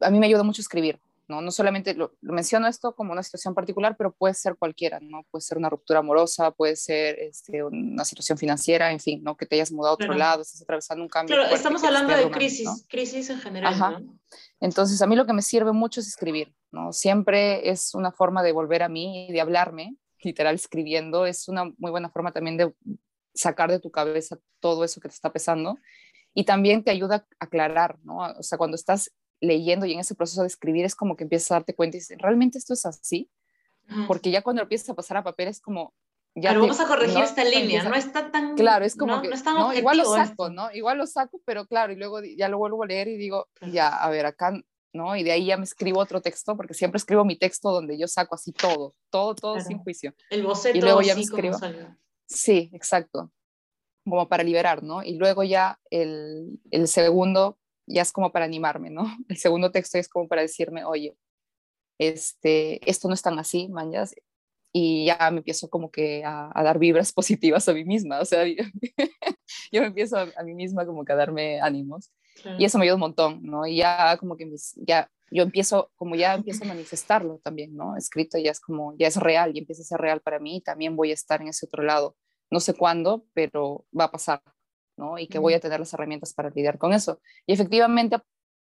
a 0.00 0.10
mí 0.10 0.18
me 0.18 0.26
ayuda 0.26 0.42
mucho 0.42 0.60
escribir, 0.60 0.98
¿no? 1.32 1.40
No 1.40 1.50
solamente 1.50 1.94
lo, 1.94 2.12
menciono 2.20 2.68
esto 2.68 2.94
como 2.94 3.12
una 3.12 3.22
situación 3.22 3.54
particular, 3.54 3.96
pero 3.96 4.12
puede 4.12 4.34
ser 4.34 4.56
cualquiera, 4.56 5.00
¿no? 5.00 5.24
Puede 5.30 5.40
ser 5.40 5.56
una 5.56 5.70
ruptura 5.70 6.00
amorosa, 6.00 6.50
puede 6.50 6.76
ser 6.76 7.18
este, 7.18 7.64
una 7.64 8.04
situación 8.04 8.36
financiera, 8.36 8.92
en 8.92 9.00
fin, 9.00 9.22
¿no? 9.22 9.34
Que 9.34 9.46
te 9.46 9.56
hayas 9.56 9.72
mudado 9.72 9.92
a 9.92 9.94
otro 9.94 10.12
lado, 10.12 10.42
estás 10.42 10.60
atravesando 10.60 11.02
un 11.02 11.08
cambio. 11.08 11.34
Claro, 11.34 11.54
estamos 11.54 11.82
hablando 11.84 12.14
de 12.14 12.30
crisis, 12.30 12.86
crisis 12.86 13.30
en 13.30 13.40
general, 13.40 14.04
Entonces, 14.60 15.00
a 15.00 15.06
mí 15.06 15.16
lo 15.16 15.26
que 15.26 15.32
me 15.32 15.42
sirve 15.42 15.72
mucho 15.72 16.00
es 16.00 16.08
escribir, 16.08 16.54
¿no? 16.70 16.92
Siempre 16.92 17.70
es 17.70 17.94
una 17.94 18.12
forma 18.12 18.42
de 18.42 18.52
volver 18.52 18.82
a 18.82 18.90
mí 18.90 19.28
y 19.28 19.32
de 19.32 19.40
hablarme, 19.40 19.96
literal 20.22 20.54
escribiendo, 20.54 21.24
es 21.24 21.48
una 21.48 21.64
muy 21.78 21.90
buena 21.90 22.10
forma 22.10 22.32
también 22.32 22.58
de 22.58 22.74
sacar 23.34 23.70
de 23.70 23.80
tu 23.80 23.90
cabeza 23.90 24.38
todo 24.60 24.84
eso 24.84 25.00
que 25.00 25.08
te 25.08 25.14
está 25.14 25.32
pesando 25.32 25.78
y 26.34 26.44
también 26.44 26.84
te 26.84 26.90
ayuda 26.90 27.26
a 27.40 27.44
aclarar, 27.46 27.98
¿no? 28.04 28.18
O 28.18 28.42
sea, 28.42 28.58
cuando 28.58 28.74
estás 28.74 29.10
leyendo 29.42 29.84
y 29.84 29.92
en 29.92 30.00
ese 30.00 30.14
proceso 30.14 30.40
de 30.40 30.46
escribir 30.46 30.84
es 30.84 30.94
como 30.94 31.16
que 31.16 31.24
empiezas 31.24 31.50
a 31.50 31.54
darte 31.56 31.74
cuenta 31.74 31.96
y 31.96 32.00
dices, 32.00 32.16
¿realmente 32.18 32.56
esto 32.56 32.72
es 32.72 32.86
así? 32.86 33.28
Porque 34.06 34.30
ya 34.30 34.40
cuando 34.40 34.62
empiezas 34.62 34.88
a 34.88 34.94
pasar 34.94 35.18
a 35.18 35.24
papel 35.24 35.48
es 35.48 35.60
como... 35.60 35.92
Ya 36.34 36.50
pero 36.50 36.62
vamos 36.62 36.80
a 36.80 36.86
corregir 36.86 37.22
esta 37.22 37.44
línea, 37.44 37.82
no 37.82 37.94
está 37.94 38.30
tan... 38.30 38.54
Claro, 38.54 38.86
es 38.86 38.96
como 38.96 39.20
que... 39.20 39.28
No, 39.28 39.74
igual 39.74 39.98
lo 39.98 40.04
saco, 40.04 40.48
¿no? 40.48 40.72
Igual 40.72 40.96
lo 40.96 41.06
saco, 41.06 41.42
pero 41.44 41.66
claro, 41.66 41.92
y 41.92 41.96
luego 41.96 42.22
ya 42.22 42.48
lo 42.48 42.56
vuelvo 42.56 42.84
a 42.84 42.86
leer 42.86 43.08
y 43.08 43.18
digo, 43.18 43.48
ya, 43.70 43.88
a 43.88 44.08
ver, 44.08 44.24
acá, 44.24 44.58
¿no? 44.94 45.14
Y 45.14 45.24
de 45.24 45.32
ahí 45.32 45.44
ya 45.44 45.58
me 45.58 45.64
escribo 45.64 46.00
otro 46.00 46.22
texto, 46.22 46.56
porque 46.56 46.72
siempre 46.72 46.96
escribo 46.96 47.24
mi 47.26 47.36
texto 47.36 47.70
donde 47.70 47.98
yo 47.98 48.08
saco 48.08 48.34
así 48.34 48.52
todo, 48.52 48.94
todo, 49.10 49.34
todo 49.34 49.60
sin 49.60 49.78
juicio. 49.78 50.14
El 50.30 50.42
boceto, 50.44 50.78
y 50.78 50.80
luego 50.80 51.02
ya 51.02 51.14
me 51.14 51.20
escribo. 51.20 51.58
Sí, 52.26 52.70
exacto 52.72 53.30
como 54.04 54.28
para 54.28 54.42
liberar, 54.42 54.82
¿no? 54.82 55.02
Y 55.02 55.14
luego 55.14 55.42
ya 55.44 55.78
el, 55.90 56.60
el, 56.70 56.88
segundo 56.88 57.58
ya 57.86 58.02
es 58.02 58.12
como 58.12 58.32
para 58.32 58.44
animarme, 58.44 58.90
¿no? 58.90 59.04
El 59.28 59.36
segundo 59.36 59.70
texto 59.70 59.98
es 59.98 60.08
como 60.08 60.28
para 60.28 60.42
decirme, 60.42 60.84
oye, 60.84 61.16
este, 61.98 62.88
esto 62.88 63.08
no 63.08 63.14
es 63.14 63.22
tan 63.22 63.38
así, 63.38 63.68
mañas, 63.68 64.14
y 64.72 65.06
ya 65.06 65.30
me 65.30 65.38
empiezo 65.38 65.68
como 65.68 65.90
que 65.90 66.24
a, 66.24 66.50
dar 66.62 66.78
vibras 66.78 67.12
positivas 67.12 67.68
a 67.68 67.74
mí 67.74 67.84
misma, 67.84 68.20
o 68.20 68.24
sea, 68.24 68.44
yo 69.72 69.80
me 69.80 69.86
empiezo 69.86 70.16
a, 70.18 70.42
mí 70.44 70.54
misma 70.54 70.86
como 70.86 71.04
que 71.04 71.12
a 71.12 71.16
darme 71.16 71.60
ánimos, 71.60 72.10
y 72.58 72.64
eso 72.64 72.78
me 72.78 72.84
ayuda 72.84 72.94
un 72.94 73.00
montón, 73.00 73.40
¿no? 73.42 73.66
Y 73.66 73.76
ya 73.76 74.16
como 74.16 74.38
que 74.38 74.50
ya 74.76 75.10
yo 75.30 75.42
empiezo, 75.42 75.90
como 75.96 76.14
ya 76.14 76.34
empiezo 76.34 76.64
a 76.64 76.68
manifestarlo 76.68 77.40
también, 77.44 77.76
¿no? 77.76 77.94
Escrito 77.96 78.38
ya 78.38 78.50
es 78.50 78.58
como, 78.58 78.96
ya 78.98 79.06
es 79.06 79.16
real 79.16 79.52
y 79.54 79.58
empieza 79.58 79.82
a 79.82 79.84
ser 79.84 80.00
real 80.00 80.20
para 80.22 80.38
mí, 80.38 80.56
y 80.56 80.60
también 80.62 80.96
voy 80.96 81.10
a 81.10 81.14
estar 81.14 81.42
en 81.42 81.48
ese 81.48 81.66
otro 81.66 81.82
lado, 81.82 82.16
no 82.50 82.58
sé 82.60 82.74
cuándo, 82.74 83.26
pero 83.34 83.86
va 83.98 84.04
a 84.04 84.10
pasar, 84.10 84.42
y 85.18 85.26
que 85.26 85.38
voy 85.38 85.54
a 85.54 85.60
tener 85.60 85.80
las 85.80 85.92
herramientas 85.94 86.32
para 86.34 86.50
lidiar 86.50 86.78
con 86.78 86.92
eso. 86.92 87.20
Y 87.46 87.52
efectivamente 87.52 88.16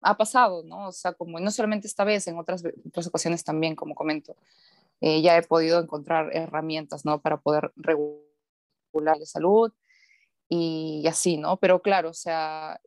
ha, 0.02 0.16
pasado, 0.16 0.62
¿no? 0.64 0.88
O 0.88 0.92
sea, 0.92 1.12
como 1.12 1.40
no 1.40 1.50
solamente 1.50 1.87
esta 1.87 2.04
vez, 2.04 2.26
en 2.28 2.38
otras, 2.38 2.62
otras 2.87 3.06
ocasiones 3.06 3.45
también, 3.45 3.75
como 3.75 3.95
comento, 3.95 4.37
eh, 5.00 5.21
ya 5.23 5.37
he 5.37 5.42
podido 5.42 5.80
encontrar 5.80 6.30
herramientas, 6.35 7.04
¿no? 7.04 7.21
Para 7.21 7.40
poder 7.40 7.73
regular 7.76 9.18
de 9.18 9.26
salud 9.26 9.73
y, 10.49 11.04
así, 11.09 11.37
¿no? 11.38 11.59
Pero 11.59 11.83
claro, 11.83 12.11
o 12.11 12.14
sea, 12.14 12.80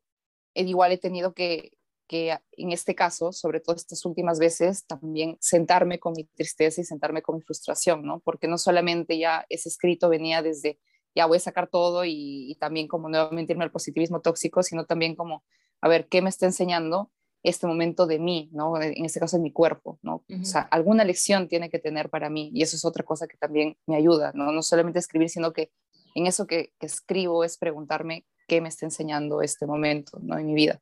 igual 0.54 0.92
he 0.92 0.98
tenido 0.98 1.34
que, 1.34 1.72
que 2.08 2.38
en 2.54 2.72
este 2.72 2.96
caso, 2.96 3.32
sobre 3.32 3.60
todo 3.60 3.76
estas 3.76 4.06
últimas 4.06 4.40
veces, 4.40 4.86
también 4.86 5.38
sentarme 5.40 6.00
con 6.00 6.14
mi 6.14 6.26
tristeza 6.26 6.82
y 6.82 6.86
sentarme 6.86 7.22
con 7.22 7.36
mi 7.38 7.42
frustración, 7.42 8.04
¿no? 8.04 8.20
Porque 8.20 8.48
no 8.48 8.58
solamente 8.58 9.18
ya 9.18 9.46
ese 9.50 9.70
escrito 9.70 10.10
venía 10.10 10.42
desde, 10.42 10.80
ya 11.20 11.26
voy 11.28 11.38
a 11.38 11.42
sacar 11.42 11.68
todo 11.68 12.04
y, 12.06 12.58
también 12.60 12.88
como 12.88 13.10
nuevamente 13.10 13.54
irme 13.54 13.64
al 13.64 13.72
positivismo 13.72 14.22
tóxico, 14.22 14.64
sino 14.64 14.86
también 14.86 15.16
como, 15.16 15.44
a 15.82 15.88
ver, 15.88 16.08
¿qué 16.08 16.22
me 16.22 16.30
está 16.30 16.46
enseñando 16.46 17.12
este 17.44 17.68
momento 17.68 18.06
de 18.06 18.20
mí, 18.20 18.50
¿no? 18.52 18.82
En 18.82 19.06
este 19.06 19.20
caso, 19.20 19.38
en 19.38 19.44
mi 19.44 19.54
cuerpo, 19.54 19.98
¿no? 20.02 20.26
O 20.42 20.44
sea, 20.46 20.62
alguna 20.62 21.06
lección 21.06 21.48
tiene 21.48 21.70
que 21.70 21.80
tener 21.80 22.10
para 22.10 22.30
mí 22.30 22.52
y 22.54 22.64
eso 22.64 22.76
es 22.76 22.84
otra 22.84 23.04
cosa 23.06 23.28
que 23.28 23.38
también 23.38 23.78
me 23.86 23.96
ayuda, 23.96 24.32
¿no? 24.34 24.52
No 24.52 24.62
solamente 24.62 25.00
escribir, 25.00 25.30
sino 25.30 25.54
que 25.54 25.72
en 26.16 26.28
eso 26.28 26.48
que, 26.48 26.74
que 26.80 26.86
escribo 26.86 27.44
es 27.44 27.58
preguntarme 27.58 28.26
qué 28.48 28.60
me 28.60 28.68
está 28.68 28.86
enseñando 28.86 29.42
este 29.42 29.66
momento, 29.66 30.20
¿no? 30.22 30.38
En 30.38 30.48
mi 30.48 30.54
vida 30.54 30.82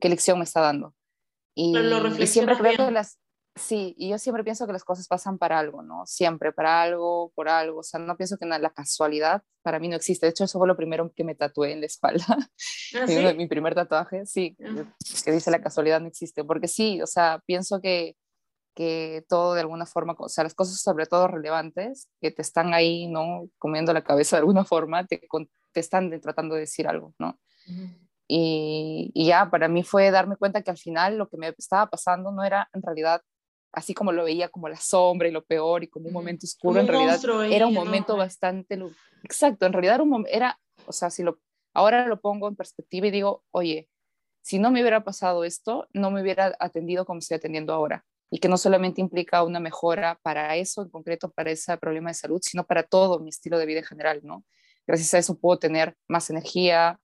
qué 0.00 0.08
lección 0.08 0.38
me 0.38 0.44
está 0.44 0.60
dando. 0.60 0.94
Y, 1.54 1.74
siempre 2.26 2.56
creo 2.56 2.86
que 2.86 2.90
las, 2.90 3.18
sí, 3.60 3.94
y 3.98 4.08
yo 4.10 4.18
siempre 4.18 4.44
pienso 4.44 4.66
que 4.66 4.72
las 4.72 4.84
cosas 4.84 5.06
pasan 5.06 5.38
para 5.38 5.58
algo, 5.58 5.82
¿no? 5.82 6.06
Siempre, 6.06 6.52
para 6.52 6.82
algo, 6.82 7.32
por 7.34 7.48
algo. 7.48 7.80
O 7.80 7.82
sea, 7.82 8.00
no 8.00 8.16
pienso 8.16 8.36
que 8.36 8.46
la 8.46 8.70
casualidad 8.70 9.42
para 9.62 9.78
mí 9.78 9.88
no 9.88 9.96
existe. 9.96 10.26
De 10.26 10.30
hecho, 10.30 10.44
eso 10.44 10.58
fue 10.58 10.66
lo 10.66 10.76
primero 10.76 11.12
que 11.14 11.24
me 11.24 11.34
tatué 11.34 11.72
en 11.72 11.80
la 11.80 11.86
espalda. 11.86 12.24
¿Ah, 12.94 13.34
mi 13.34 13.46
primer 13.46 13.74
tatuaje, 13.74 14.26
sí, 14.26 14.56
que 15.24 15.32
dice 15.32 15.50
la 15.50 15.62
casualidad 15.62 16.00
no 16.00 16.08
existe. 16.08 16.44
Porque 16.44 16.68
sí, 16.68 17.00
o 17.02 17.06
sea, 17.06 17.42
pienso 17.46 17.80
que, 17.80 18.16
que 18.74 19.24
todo 19.28 19.54
de 19.54 19.60
alguna 19.60 19.86
forma, 19.86 20.14
o 20.18 20.28
sea, 20.28 20.44
las 20.44 20.54
cosas 20.54 20.80
sobre 20.80 21.06
todo 21.06 21.28
relevantes, 21.28 22.08
que 22.20 22.30
te 22.30 22.42
están 22.42 22.74
ahí, 22.74 23.06
¿no? 23.06 23.48
Comiendo 23.58 23.92
la 23.92 24.04
cabeza 24.04 24.36
de 24.36 24.40
alguna 24.40 24.64
forma, 24.64 25.06
te, 25.06 25.20
te 25.72 25.80
están 25.80 26.10
tratando 26.20 26.54
de 26.54 26.62
decir 26.62 26.88
algo, 26.88 27.14
¿no? 27.18 27.38
Y, 28.32 29.10
ya, 29.26 29.50
para 29.50 29.66
mí 29.66 29.82
fue 29.82 30.12
darme 30.12 30.36
cuenta 30.36 30.62
que 30.62 30.70
al 30.70 30.78
final 30.78 31.18
lo 31.18 31.28
que 31.28 31.36
me 31.36 31.52
estaba 31.58 31.90
pasando 31.90 32.30
no 32.30 32.44
era 32.44 32.68
en 32.72 32.80
realidad 32.80 33.22
así 33.72 33.94
como 33.94 34.12
lo 34.12 34.24
veía 34.24 34.48
como 34.48 34.68
la 34.68 34.76
sombra 34.76 35.28
y 35.28 35.32
lo 35.32 35.44
peor 35.44 35.84
y 35.84 35.88
como 35.88 36.08
un 36.08 36.12
momento 36.12 36.46
oscuro, 36.46 36.80
en 36.80 36.88
realidad 36.88 37.20
era 37.50 37.66
un 37.66 37.74
momento 37.74 38.16
bastante... 38.16 38.78
Exacto, 39.22 39.66
en 39.66 39.72
realidad 39.72 39.96
era, 39.96 40.04
un, 40.04 40.26
era, 40.28 40.58
o 40.86 40.92
sea, 40.92 41.10
si 41.10 41.22
lo, 41.22 41.38
ahora 41.74 42.06
lo 42.06 42.20
pongo 42.20 42.48
en 42.48 42.56
perspectiva 42.56 43.06
y 43.06 43.10
digo, 43.10 43.44
oye, 43.50 43.88
si 44.42 44.58
no 44.58 44.70
me 44.70 44.80
hubiera 44.80 45.04
pasado 45.04 45.44
esto, 45.44 45.86
no 45.92 46.10
me 46.10 46.22
hubiera 46.22 46.56
atendido 46.58 47.04
como 47.04 47.18
estoy 47.18 47.36
atendiendo 47.36 47.72
ahora. 47.72 48.04
Y 48.30 48.38
que 48.38 48.48
no 48.48 48.56
solamente 48.56 49.00
implica 49.00 49.42
una 49.42 49.60
mejora 49.60 50.18
para 50.22 50.56
eso, 50.56 50.82
en 50.82 50.88
concreto 50.88 51.30
para 51.30 51.50
ese 51.50 51.76
problema 51.76 52.10
de 52.10 52.14
salud, 52.14 52.40
sino 52.42 52.64
para 52.64 52.84
todo 52.84 53.18
mi 53.18 53.28
estilo 53.28 53.58
de 53.58 53.66
vida 53.66 53.80
en 53.80 53.84
general, 53.84 54.20
¿no? 54.22 54.44
Gracias 54.86 55.12
a 55.14 55.18
eso 55.18 55.38
puedo 55.38 55.58
tener 55.58 55.96
más 56.08 56.30
energía, 56.30 56.98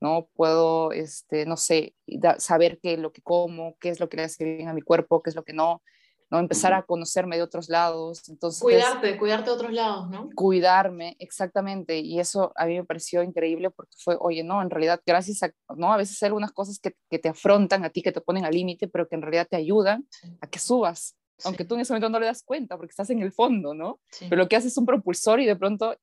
¿no? 0.00 0.28
Puedo, 0.34 0.92
este, 0.92 1.44
no 1.46 1.56
sé, 1.56 1.94
saber 2.38 2.80
qué 2.82 2.94
es 2.94 2.98
lo 2.98 3.12
que 3.12 3.22
como, 3.22 3.76
qué 3.78 3.90
es 3.90 4.00
lo 4.00 4.08
que 4.08 4.16
le 4.16 4.24
hace 4.24 4.44
bien 4.44 4.68
a 4.68 4.74
mi 4.74 4.80
cuerpo, 4.80 5.22
qué 5.22 5.30
es 5.30 5.36
lo 5.36 5.44
que 5.44 5.52
no, 5.52 5.82
¿no? 6.30 6.38
Empezar 6.38 6.72
a 6.72 6.82
conocerme 6.82 7.36
de 7.36 7.42
otros 7.42 7.68
lados. 7.68 8.28
Entonces, 8.28 8.62
cuidarte, 8.62 9.18
cuidarte 9.18 9.50
de 9.50 9.56
otros 9.56 9.72
lados, 9.72 10.08
¿no? 10.08 10.30
Cuidarme, 10.34 11.16
exactamente. 11.18 11.98
Y 11.98 12.20
eso 12.20 12.52
a 12.56 12.66
mí 12.66 12.76
me 12.76 12.84
pareció 12.84 13.22
increíble 13.22 13.70
porque 13.70 13.96
fue, 13.98 14.16
oye, 14.20 14.44
no, 14.44 14.62
en 14.62 14.70
realidad, 14.70 15.00
gracias 15.04 15.42
a, 15.42 15.52
¿no? 15.76 15.92
A 15.92 15.96
veces 15.96 16.22
hay 16.22 16.28
algunas 16.28 16.52
cosas 16.52 16.78
que, 16.78 16.94
que 17.10 17.18
te 17.18 17.28
afrontan 17.28 17.84
a 17.84 17.90
ti, 17.90 18.02
que 18.02 18.12
te 18.12 18.20
ponen 18.20 18.44
al 18.44 18.54
límite, 18.54 18.88
pero 18.88 19.08
que 19.08 19.16
en 19.16 19.22
realidad 19.22 19.48
te 19.50 19.56
ayudan 19.56 20.06
a 20.40 20.46
que 20.46 20.58
subas. 20.58 21.16
Aunque 21.44 21.64
tú 21.64 21.74
en 21.74 21.80
ese 21.80 21.92
momento 21.92 22.10
no 22.10 22.20
le 22.20 22.26
das 22.26 22.42
cuenta 22.42 22.76
porque 22.76 22.90
estás 22.90 23.10
en 23.10 23.22
el 23.22 23.32
fondo, 23.32 23.74
¿no? 23.74 24.00
Pero 24.20 24.36
lo 24.36 24.48
que 24.48 24.56
haces 24.56 24.72
es 24.72 24.78
un 24.78 24.86
propulsor 24.86 25.40
y 25.40 25.46
de 25.46 25.56
pronto 25.56 25.96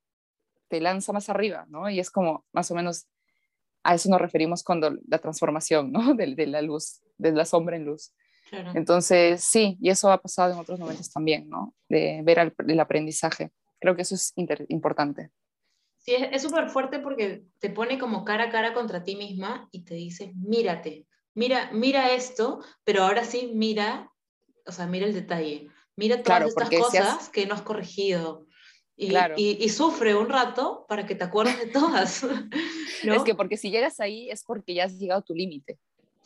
te 0.67 0.81
lanza 0.81 1.13
más 1.13 1.29
arriba, 1.29 1.65
¿no? 1.69 1.89
Y 1.89 1.99
es 1.99 2.11
como 2.11 2.45
más 2.51 2.69
o 2.71 2.75
menos 2.75 3.07
a 3.83 3.95
eso 3.95 4.09
nos 4.09 4.19
referimos 4.19 4.63
cuando 4.63 4.97
la 5.07 5.19
transformación, 5.19 5.91
¿no? 5.91 5.99
De, 6.15 6.35
de 6.35 6.47
la 6.47 6.61
luz, 6.61 7.01
de 7.17 7.31
la 7.31 7.45
sombra 7.45 7.77
en 7.77 7.85
luz. 7.85 8.13
Entonces, 8.51 9.43
sí, 9.43 9.77
y 9.81 9.89
eso 9.89 10.11
ha 10.11 10.21
pasado 10.21 10.53
en 10.53 10.59
otros 10.59 10.79
momentos 10.79 11.11
también, 11.11 11.49
¿no? 11.49 11.73
De 11.89 12.21
ver 12.23 12.53
el, 12.67 12.79
aprendizaje. 12.79 13.51
Creo 13.79 13.95
que 13.95 14.03
eso 14.03 14.15
es 14.15 14.33
importante. 14.69 15.31
Sí, 15.97 16.15
es 16.15 16.41
súper 16.41 16.69
fuerte 16.69 16.99
porque 16.99 17.43
te 17.59 17.69
pone 17.69 17.99
como 17.99 18.23
cara 18.23 18.45
a 18.45 18.49
cara 18.49 18.73
contra 18.73 19.03
ti 19.03 19.15
misma 19.15 19.67
y 19.71 19.83
te 19.83 19.95
dice, 19.95 20.31
mírate, 20.35 21.05
mira, 21.35 21.69
mira 21.73 22.13
esto, 22.13 22.63
pero 22.83 23.03
ahora 23.03 23.23
sí 23.23 23.51
mira, 23.53 24.11
o 24.65 24.71
sea, 24.71 24.87
mira 24.87 25.05
el 25.05 25.13
detalle. 25.13 25.67
Mira 25.95 26.21
todas 26.21 26.47
estas 26.47 26.69
cosas 26.69 27.29
que 27.29 27.45
no 27.45 27.55
has 27.55 27.63
corregido. 27.63 28.45
Y, 28.95 29.15
y, 29.35 29.69
sufre 29.69 30.15
un 30.15 30.27
rato 30.27 30.85
para 30.89 31.05
que 31.05 31.13
te 31.13 31.23
acuerdes 31.23 31.59
de 31.59 31.67
todas. 31.67 32.23
Es 33.03 33.23
que 33.23 33.35
porque 33.35 33.57
si 33.57 33.69
llegas 33.69 33.99
ahí 33.99 34.27
es 34.31 34.43
porque 34.43 34.73
ya 34.73 34.85
has 34.85 34.97
llegado 34.97 35.19
a 35.19 35.23
tu 35.23 35.35
límite. 35.35 35.77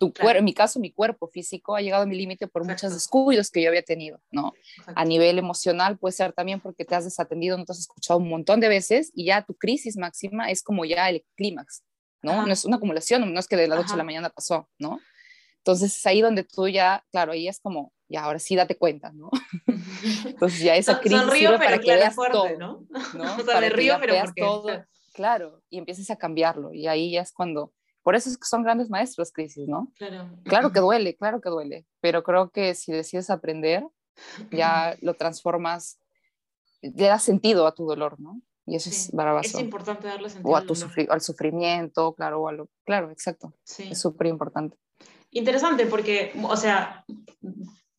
Tu 0.02 0.12
en 0.36 0.44
mi 0.44 0.56
caso, 0.56 0.80
mi 0.80 0.92
cuerpo 0.92 1.28
físico 1.28 1.76
ha 1.76 1.82
llegado 1.82 2.02
a 2.02 2.06
mi 2.08 2.16
límite 2.16 2.48
por 2.48 2.66
muchos 2.66 2.92
descuidos 2.92 3.52
que 3.52 3.62
yo 3.62 3.70
había 3.70 3.84
tenido, 3.84 4.20
¿no? 4.32 4.52
A 4.96 5.06
nivel 5.06 5.38
emocional 5.38 6.00
puede 6.00 6.14
ser 6.14 6.34
también 6.34 6.60
porque 6.60 6.86
te 6.86 6.96
has 6.96 7.04
desatendido, 7.04 7.56
no 7.56 7.66
te 7.66 7.74
has 7.74 7.82
escuchado 7.82 8.18
un 8.18 8.28
montón 8.28 8.60
de 8.60 8.68
veces 8.68 9.12
y 9.14 9.26
ya 9.26 9.44
tu 9.44 9.54
crisis 9.54 9.98
máxima 9.98 10.50
es 10.50 10.64
como 10.64 10.86
ya 10.86 11.08
el 11.08 11.24
clímax, 11.36 11.84
¿no? 12.24 12.48
No 12.48 12.52
es 12.52 12.66
una 12.66 12.78
acumulación, 12.78 13.32
no 13.32 13.40
es 13.40 13.48
que 13.48 13.56
de 13.56 13.68
la 13.68 13.76
noche 13.76 13.94
a 13.94 13.98
la 13.98 14.04
mañana 14.04 14.32
pasó, 14.32 14.68
¿no? 14.80 15.00
Entonces 15.58 15.96
es 15.96 16.06
ahí 16.08 16.22
donde 16.22 16.46
tú 16.46 16.68
ya, 16.68 17.06
claro, 17.12 17.34
ahí 17.34 17.48
es 17.48 17.60
como, 17.60 17.94
ya 18.10 18.24
ahora 18.24 18.40
sí 18.40 18.56
date 18.56 18.80
cuenta, 18.80 19.12
¿no? 19.12 19.30
Entonces 20.26 20.62
ya 20.62 20.76
esa 20.78 21.00
crisis 21.00 21.20
Sonrío, 21.20 21.60
para 21.60 21.78
que 21.78 21.94
veas 21.94 22.16
fuerte, 22.16 22.58
¿no? 22.58 22.88
¿no? 23.14 23.36
O 23.38 23.44
sea, 23.44 23.54
para 23.54 23.70
río, 23.70 23.98
pero 24.02 24.16
porque... 24.20 24.42
todo, 24.42 24.84
claro, 25.14 25.62
y 25.70 25.78
empieces 25.78 26.10
a 26.10 26.16
cambiarlo, 26.16 26.74
y 26.74 26.88
ahí 26.88 27.12
ya 27.12 27.22
es 27.22 27.32
cuando, 27.32 27.72
por 28.04 28.16
eso 28.16 28.30
es 28.30 28.38
que 28.38 28.46
son 28.46 28.64
grandes 28.64 28.90
maestros 28.90 29.32
crisis, 29.32 29.68
¿no? 29.68 29.92
Claro. 29.98 30.30
Claro 30.44 30.72
que 30.72 30.80
duele, 30.80 31.16
claro 31.16 31.42
que 31.42 31.50
duele, 31.50 31.86
pero 32.00 32.24
creo 32.24 32.50
que 32.50 32.74
si 32.74 32.92
decides 32.92 33.30
aprender, 33.30 33.84
ya 34.52 34.98
lo 35.02 35.14
transformas, 35.14 36.00
le 36.82 37.06
das 37.08 37.24
sentido 37.24 37.68
a 37.68 37.74
tu 37.74 37.86
dolor, 37.86 38.20
¿no? 38.20 38.42
Y 38.66 38.76
eso 38.76 38.90
es 38.90 39.12
barabazo. 39.12 39.58
Es 39.58 39.64
importante 39.64 40.08
darle 40.08 40.30
sentido. 40.30 40.52
O 40.52 40.56
a 40.56 40.66
tu 40.66 40.76
al 41.10 41.22
sufrimiento, 41.22 42.14
claro, 42.14 42.42
o 42.42 42.48
a 42.48 42.52
lo, 42.52 42.70
claro, 42.86 43.12
exacto. 43.12 43.54
Sí. 43.64 43.90
Es 43.92 44.00
súper 44.00 44.28
importante. 44.28 44.78
Interesante 45.32 45.86
porque, 45.86 46.34
o 46.44 46.58
sea, 46.58 47.06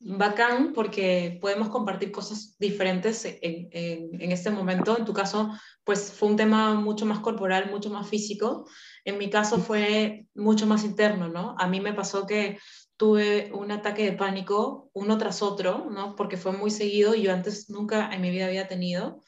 bacán 0.00 0.72
porque 0.72 1.38
podemos 1.40 1.68
compartir 1.68 2.12
cosas 2.12 2.56
diferentes 2.58 3.24
en, 3.24 3.68
en, 3.72 4.32
este 4.32 4.50
momento. 4.50 4.96
En 4.98 5.04
tu 5.04 5.12
caso, 5.12 5.50
pues 5.84 6.12
fue 6.12 6.28
un 6.28 6.36
tema 6.36 6.74
mucho 6.74 7.06
más 7.06 7.20
corporal, 7.20 7.70
mucho 7.70 7.90
más 7.90 8.08
físico. 8.08 8.68
En 9.04 9.18
mi 9.18 9.30
caso 9.30 9.58
fue 9.58 10.26
mucho 10.34 10.66
más 10.66 10.84
interno, 10.84 11.28
¿no? 11.28 11.56
A 11.58 11.66
mí 11.66 11.80
me 11.80 11.92
pasó 11.92 12.26
que 12.26 12.58
tuve 12.96 13.50
un 13.52 13.72
ataque 13.72 14.04
de 14.04 14.16
pánico 14.16 14.90
uno 14.92 15.18
tras 15.18 15.42
otro, 15.42 15.88
¿no? 15.90 16.14
Porque 16.14 16.36
fue 16.36 16.52
muy 16.52 16.70
seguido 16.70 17.14
y 17.14 17.22
yo 17.22 17.32
antes 17.32 17.68
nunca 17.68 18.10
en 18.12 18.20
mi 18.20 18.30
vida 18.30 18.46
había 18.46 18.68
tenido. 18.68 19.22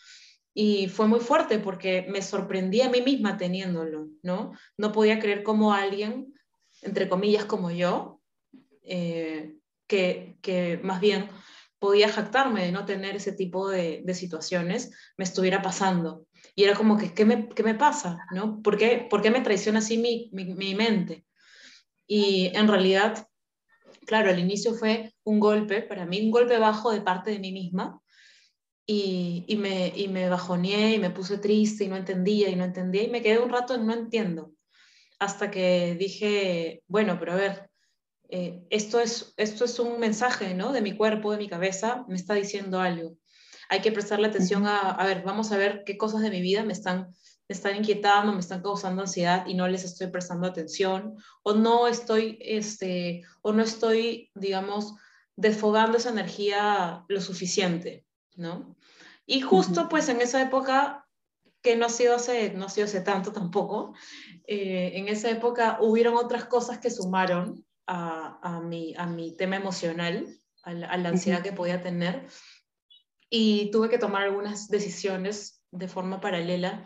Y 0.52 0.88
fue 0.88 1.08
muy 1.08 1.18
fuerte 1.18 1.58
porque 1.58 2.06
me 2.08 2.22
sorprendí 2.22 2.80
a 2.80 2.88
mí 2.88 3.00
misma 3.00 3.36
teniéndolo, 3.36 4.08
¿no? 4.22 4.52
No 4.76 4.92
podía 4.92 5.18
creer 5.18 5.42
cómo 5.42 5.72
alguien 5.72 6.34
entre 6.84 7.08
comillas, 7.08 7.44
como 7.44 7.70
yo, 7.70 8.20
eh, 8.82 9.56
que, 9.86 10.36
que, 10.40 10.78
más 10.82 11.00
bien 11.00 11.28
podía 11.78 12.08
jactarme 12.08 12.64
de 12.64 12.72
no 12.72 12.84
tener 12.84 13.16
ese 13.16 13.32
tipo 13.32 13.68
de, 13.68 14.02
de 14.04 14.14
situaciones, 14.14 14.90
me 15.16 15.24
estuviera 15.24 15.62
pasando. 15.62 16.26
Y 16.54 16.64
era 16.64 16.74
como 16.74 16.96
que, 16.96 17.12
¿qué 17.14 17.24
me, 17.24 17.48
qué 17.48 17.62
me 17.62 17.74
pasa? 17.74 18.18
¿no? 18.32 18.62
¿Por, 18.62 18.76
qué, 18.76 19.06
¿Por 19.08 19.22
qué 19.22 19.30
me 19.30 19.40
traiciona 19.40 19.78
así 19.80 19.98
mi, 19.98 20.30
mi, 20.32 20.46
mi 20.54 20.74
mente? 20.74 21.24
Y 22.06 22.50
en 22.54 22.68
realidad, 22.68 23.26
claro, 24.06 24.30
al 24.30 24.38
inicio 24.38 24.74
fue 24.74 25.14
un 25.24 25.40
golpe, 25.40 25.82
para 25.82 26.06
mí 26.06 26.20
un 26.20 26.30
golpe 26.30 26.58
bajo 26.58 26.92
de 26.92 27.00
parte 27.00 27.30
de 27.30 27.38
mí 27.38 27.52
misma, 27.52 28.00
y, 28.86 29.44
y, 29.48 29.56
me, 29.56 29.92
y 29.96 30.08
me 30.08 30.28
bajoneé 30.28 30.94
y 30.94 30.98
me 30.98 31.10
puse 31.10 31.38
triste 31.38 31.84
y 31.84 31.88
no 31.88 31.96
entendía 31.96 32.50
y 32.50 32.56
no 32.56 32.64
entendía 32.64 33.02
y 33.02 33.10
me 33.10 33.22
quedé 33.22 33.38
un 33.38 33.48
rato 33.48 33.74
en 33.74 33.86
no 33.86 33.94
entiendo 33.94 34.52
hasta 35.18 35.50
que 35.50 35.96
dije, 35.98 36.82
bueno, 36.86 37.18
pero 37.18 37.32
a 37.32 37.36
ver, 37.36 37.70
eh, 38.28 38.62
esto, 38.70 39.00
es, 39.00 39.32
esto 39.36 39.64
es 39.64 39.78
un 39.78 39.98
mensaje, 39.98 40.54
¿no? 40.54 40.72
De 40.72 40.82
mi 40.82 40.96
cuerpo, 40.96 41.32
de 41.32 41.38
mi 41.38 41.48
cabeza, 41.48 42.04
me 42.08 42.16
está 42.16 42.34
diciendo 42.34 42.80
algo. 42.80 43.16
Hay 43.74 43.80
que 43.80 43.92
prestarle 43.92 44.28
atención 44.28 44.66
a, 44.66 44.90
a 44.90 45.04
ver, 45.04 45.22
vamos 45.24 45.50
a 45.50 45.56
ver 45.56 45.82
qué 45.84 45.96
cosas 45.96 46.22
de 46.22 46.30
mi 46.30 46.40
vida 46.40 46.62
me 46.62 46.72
están, 46.72 47.08
me 47.48 47.54
están 47.54 47.74
inquietando, 47.74 48.32
me 48.32 48.38
están 48.38 48.62
causando 48.62 49.02
ansiedad 49.02 49.46
y 49.46 49.54
no 49.54 49.66
les 49.66 49.84
estoy 49.84 50.06
prestando 50.06 50.46
atención, 50.46 51.16
o 51.42 51.54
no 51.54 51.88
estoy, 51.88 52.38
este, 52.40 53.24
o 53.42 53.52
no 53.52 53.62
estoy, 53.62 54.30
digamos, 54.34 54.94
desfogando 55.34 55.98
esa 55.98 56.10
energía 56.10 57.04
lo 57.08 57.20
suficiente, 57.20 58.06
¿no? 58.36 58.76
Y 59.26 59.40
justo 59.40 59.88
pues 59.88 60.08
en 60.08 60.20
esa 60.20 60.40
época 60.40 61.08
que 61.62 61.74
no 61.74 61.86
ha 61.86 61.88
sido 61.88 62.14
hace, 62.14 62.52
no 62.52 62.66
ha 62.66 62.68
sido 62.68 62.84
hace 62.84 63.00
tanto 63.00 63.32
tampoco, 63.32 63.94
eh, 64.46 64.92
en 64.94 65.08
esa 65.08 65.30
época 65.30 65.78
hubieron 65.80 66.14
otras 66.14 66.44
cosas 66.44 66.78
que 66.78 66.90
sumaron 66.90 67.66
a, 67.88 68.38
a, 68.40 68.60
mi, 68.60 68.94
a 68.96 69.06
mi 69.06 69.34
tema 69.34 69.56
emocional, 69.56 70.28
a 70.62 70.72
la, 70.72 71.08
ansiedad 71.08 71.42
que 71.42 71.52
podía 71.52 71.82
tener, 71.82 72.26
y 73.36 73.68
tuve 73.72 73.88
que 73.88 73.98
tomar 73.98 74.22
algunas 74.22 74.68
decisiones 74.68 75.60
de 75.72 75.88
forma 75.88 76.20
paralela 76.20 76.84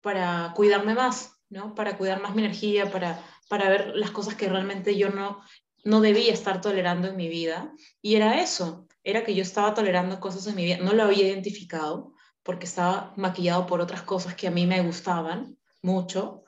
para 0.00 0.52
cuidarme 0.56 0.92
más, 0.92 1.38
¿no? 1.50 1.76
Para 1.76 1.96
cuidar 1.96 2.20
más 2.20 2.34
mi 2.34 2.42
energía, 2.42 2.90
para, 2.90 3.24
para 3.48 3.68
ver 3.68 3.92
las 3.94 4.10
cosas 4.10 4.34
que 4.34 4.48
realmente 4.48 4.96
yo 4.96 5.10
no, 5.10 5.40
no 5.84 6.00
debía 6.00 6.32
estar 6.32 6.60
tolerando 6.60 7.06
en 7.06 7.16
mi 7.16 7.28
vida. 7.28 7.72
Y 8.02 8.16
era 8.16 8.42
eso, 8.42 8.88
era 9.04 9.22
que 9.22 9.36
yo 9.36 9.42
estaba 9.42 9.72
tolerando 9.72 10.18
cosas 10.18 10.48
en 10.48 10.56
mi 10.56 10.64
vida, 10.64 10.78
no 10.78 10.94
lo 10.94 11.04
había 11.04 11.28
identificado 11.28 12.12
porque 12.42 12.66
estaba 12.66 13.14
maquillado 13.16 13.64
por 13.66 13.80
otras 13.80 14.02
cosas 14.02 14.34
que 14.34 14.48
a 14.48 14.50
mí 14.50 14.66
me 14.66 14.82
gustaban 14.82 15.56
mucho 15.80 16.42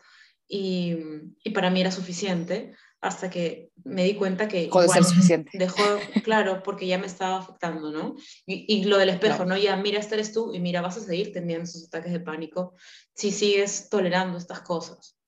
y, 0.48 0.96
y 1.44 1.50
para 1.50 1.70
mí 1.70 1.82
era 1.82 1.92
suficiente 1.92 2.74
hasta 3.00 3.30
que 3.30 3.70
me 3.84 4.04
di 4.04 4.14
cuenta 4.14 4.48
que 4.48 4.68
ser 4.94 5.04
suficiente. 5.04 5.50
dejó, 5.58 6.00
claro, 6.22 6.62
porque 6.62 6.86
ya 6.86 6.98
me 6.98 7.06
estaba 7.06 7.38
afectando, 7.38 7.92
¿no? 7.92 8.16
Y, 8.46 8.64
y 8.68 8.84
lo 8.84 8.98
del 8.98 9.10
espejo, 9.10 9.44
¿no? 9.44 9.56
Ya, 9.56 9.76
mira, 9.76 9.98
este 10.00 10.14
eres 10.14 10.32
tú 10.32 10.52
y 10.54 10.60
mira, 10.60 10.80
vas 10.80 10.96
a 10.96 11.00
seguir 11.00 11.32
teniendo 11.32 11.64
esos 11.64 11.86
ataques 11.86 12.12
de 12.12 12.20
pánico 12.20 12.74
si 13.14 13.30
sigues 13.30 13.88
tolerando 13.90 14.38
estas 14.38 14.60
cosas. 14.60 15.18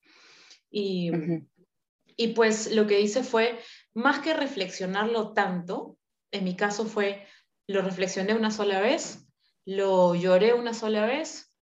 Y, 0.71 1.11
y 2.17 2.29
pues 2.29 2.73
lo 2.73 2.87
que 2.87 3.01
hice 3.01 3.23
fue, 3.23 3.59
más 3.95 4.19
que 4.21 4.35
reflexionarlo 4.35 5.33
tanto, 5.33 5.97
en 6.33 6.45
mi 6.45 6.57
caso 6.57 6.85
fue, 6.85 7.25
lo 7.67 7.83
reflexioné 7.83 8.35
una 8.35 8.51
sola 8.51 8.81
vez, 8.81 9.29
lo 9.65 10.15
lloré 10.15 10.53
una 10.55 10.75
sola 10.75 11.07
vez, 11.07 11.53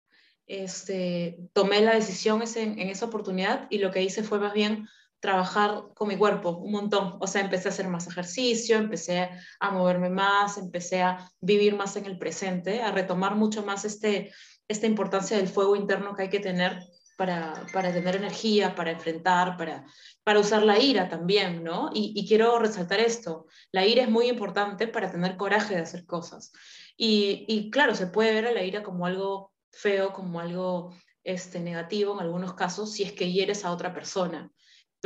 este, 0.46 1.38
tomé 1.52 1.80
la 1.80 1.94
decisión 1.94 2.42
ese- 2.42 2.62
en 2.62 2.78
esa 2.88 3.06
oportunidad 3.06 3.66
y 3.70 3.78
lo 3.78 3.90
que 3.90 4.02
hice 4.02 4.22
fue 4.22 4.38
más 4.38 4.54
bien 4.54 4.88
trabajar 5.26 5.82
con 5.92 6.06
mi 6.06 6.16
cuerpo 6.16 6.50
un 6.50 6.70
montón. 6.70 7.16
O 7.20 7.26
sea, 7.26 7.42
empecé 7.42 7.66
a 7.68 7.72
hacer 7.72 7.88
más 7.88 8.06
ejercicio, 8.06 8.76
empecé 8.76 9.28
a 9.58 9.70
moverme 9.72 10.08
más, 10.08 10.56
empecé 10.56 11.02
a 11.02 11.28
vivir 11.40 11.74
más 11.74 11.96
en 11.96 12.06
el 12.06 12.16
presente, 12.16 12.80
a 12.80 12.92
retomar 12.92 13.34
mucho 13.34 13.64
más 13.64 13.84
este, 13.84 14.32
esta 14.68 14.86
importancia 14.86 15.36
del 15.36 15.48
fuego 15.48 15.74
interno 15.74 16.14
que 16.14 16.22
hay 16.22 16.30
que 16.30 16.38
tener 16.38 16.78
para, 17.18 17.66
para 17.72 17.92
tener 17.92 18.14
energía, 18.14 18.76
para 18.76 18.92
enfrentar, 18.92 19.56
para, 19.56 19.84
para 20.22 20.38
usar 20.38 20.62
la 20.62 20.78
ira 20.78 21.08
también, 21.08 21.64
¿no? 21.64 21.90
Y, 21.92 22.12
y 22.14 22.28
quiero 22.28 22.56
resaltar 22.60 23.00
esto, 23.00 23.46
la 23.72 23.84
ira 23.84 24.04
es 24.04 24.10
muy 24.10 24.28
importante 24.28 24.86
para 24.86 25.10
tener 25.10 25.36
coraje 25.36 25.74
de 25.74 25.80
hacer 25.80 26.06
cosas. 26.06 26.52
Y, 26.96 27.46
y 27.48 27.70
claro, 27.70 27.96
se 27.96 28.06
puede 28.06 28.32
ver 28.32 28.46
a 28.46 28.52
la 28.52 28.62
ira 28.62 28.84
como 28.84 29.06
algo 29.06 29.52
feo, 29.72 30.12
como 30.12 30.38
algo 30.38 30.94
este, 31.26 31.58
negativo 31.58 32.14
en 32.14 32.20
algunos 32.20 32.54
casos, 32.54 32.92
si 32.92 33.02
es 33.02 33.12
que 33.12 33.32
hieres 33.32 33.64
a 33.64 33.72
otra 33.72 33.92
persona, 33.92 34.52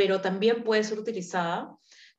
pero 0.01 0.23
también 0.23 0.65
puede 0.65 0.83
ser 0.83 0.99
utilizada 0.99 1.77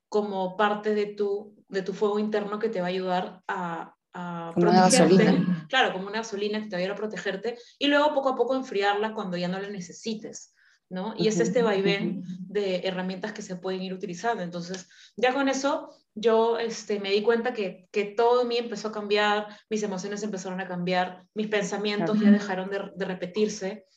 como 0.07 0.55
parte 0.55 0.93
de 0.93 1.07
tu, 1.07 1.55
de 1.67 1.81
tu 1.81 1.93
fuego 1.93 2.19
interno 2.19 2.59
que 2.59 2.69
te 2.69 2.79
va 2.79 2.85
a 2.85 2.89
ayudar 2.89 3.41
a, 3.47 3.95
a 4.13 4.51
Como 4.53 4.69
una 4.69 4.81
protegerte. 4.83 5.15
gasolina. 5.23 5.65
Claro, 5.67 5.91
como 5.93 6.05
una 6.05 6.19
gasolina 6.19 6.59
que 6.59 6.65
te 6.65 6.75
va 6.75 6.77
a 6.77 6.81
ayudar 6.81 6.95
a 6.95 6.99
protegerte 6.99 7.57
y 7.79 7.87
luego 7.87 8.13
poco 8.13 8.29
a 8.29 8.35
poco 8.35 8.55
enfriarla 8.55 9.15
cuando 9.15 9.35
ya 9.35 9.47
no 9.47 9.59
la 9.59 9.67
necesites. 9.71 10.53
¿no? 10.89 11.15
Y 11.17 11.27
es 11.27 11.39
este 11.39 11.63
vaivén 11.63 12.21
de 12.47 12.81
herramientas 12.83 13.33
que 13.33 13.41
se 13.41 13.55
pueden 13.55 13.81
ir 13.81 13.95
utilizando. 13.95 14.43
Entonces, 14.43 14.87
ya 15.17 15.33
con 15.33 15.49
eso, 15.49 15.89
yo 16.13 16.59
este, 16.59 16.99
me 16.99 17.09
di 17.09 17.23
cuenta 17.23 17.51
que, 17.51 17.87
que 17.91 18.05
todo 18.05 18.43
en 18.43 18.47
mí 18.49 18.57
empezó 18.57 18.89
a 18.89 18.91
cambiar, 18.91 19.47
mis 19.71 19.81
emociones 19.81 20.21
empezaron 20.21 20.61
a 20.61 20.67
cambiar, 20.67 21.25
mis 21.33 21.47
pensamientos 21.47 22.19
ya 22.19 22.29
dejaron 22.29 22.69
de, 22.69 22.91
de 22.95 23.05
repetirse 23.05 23.87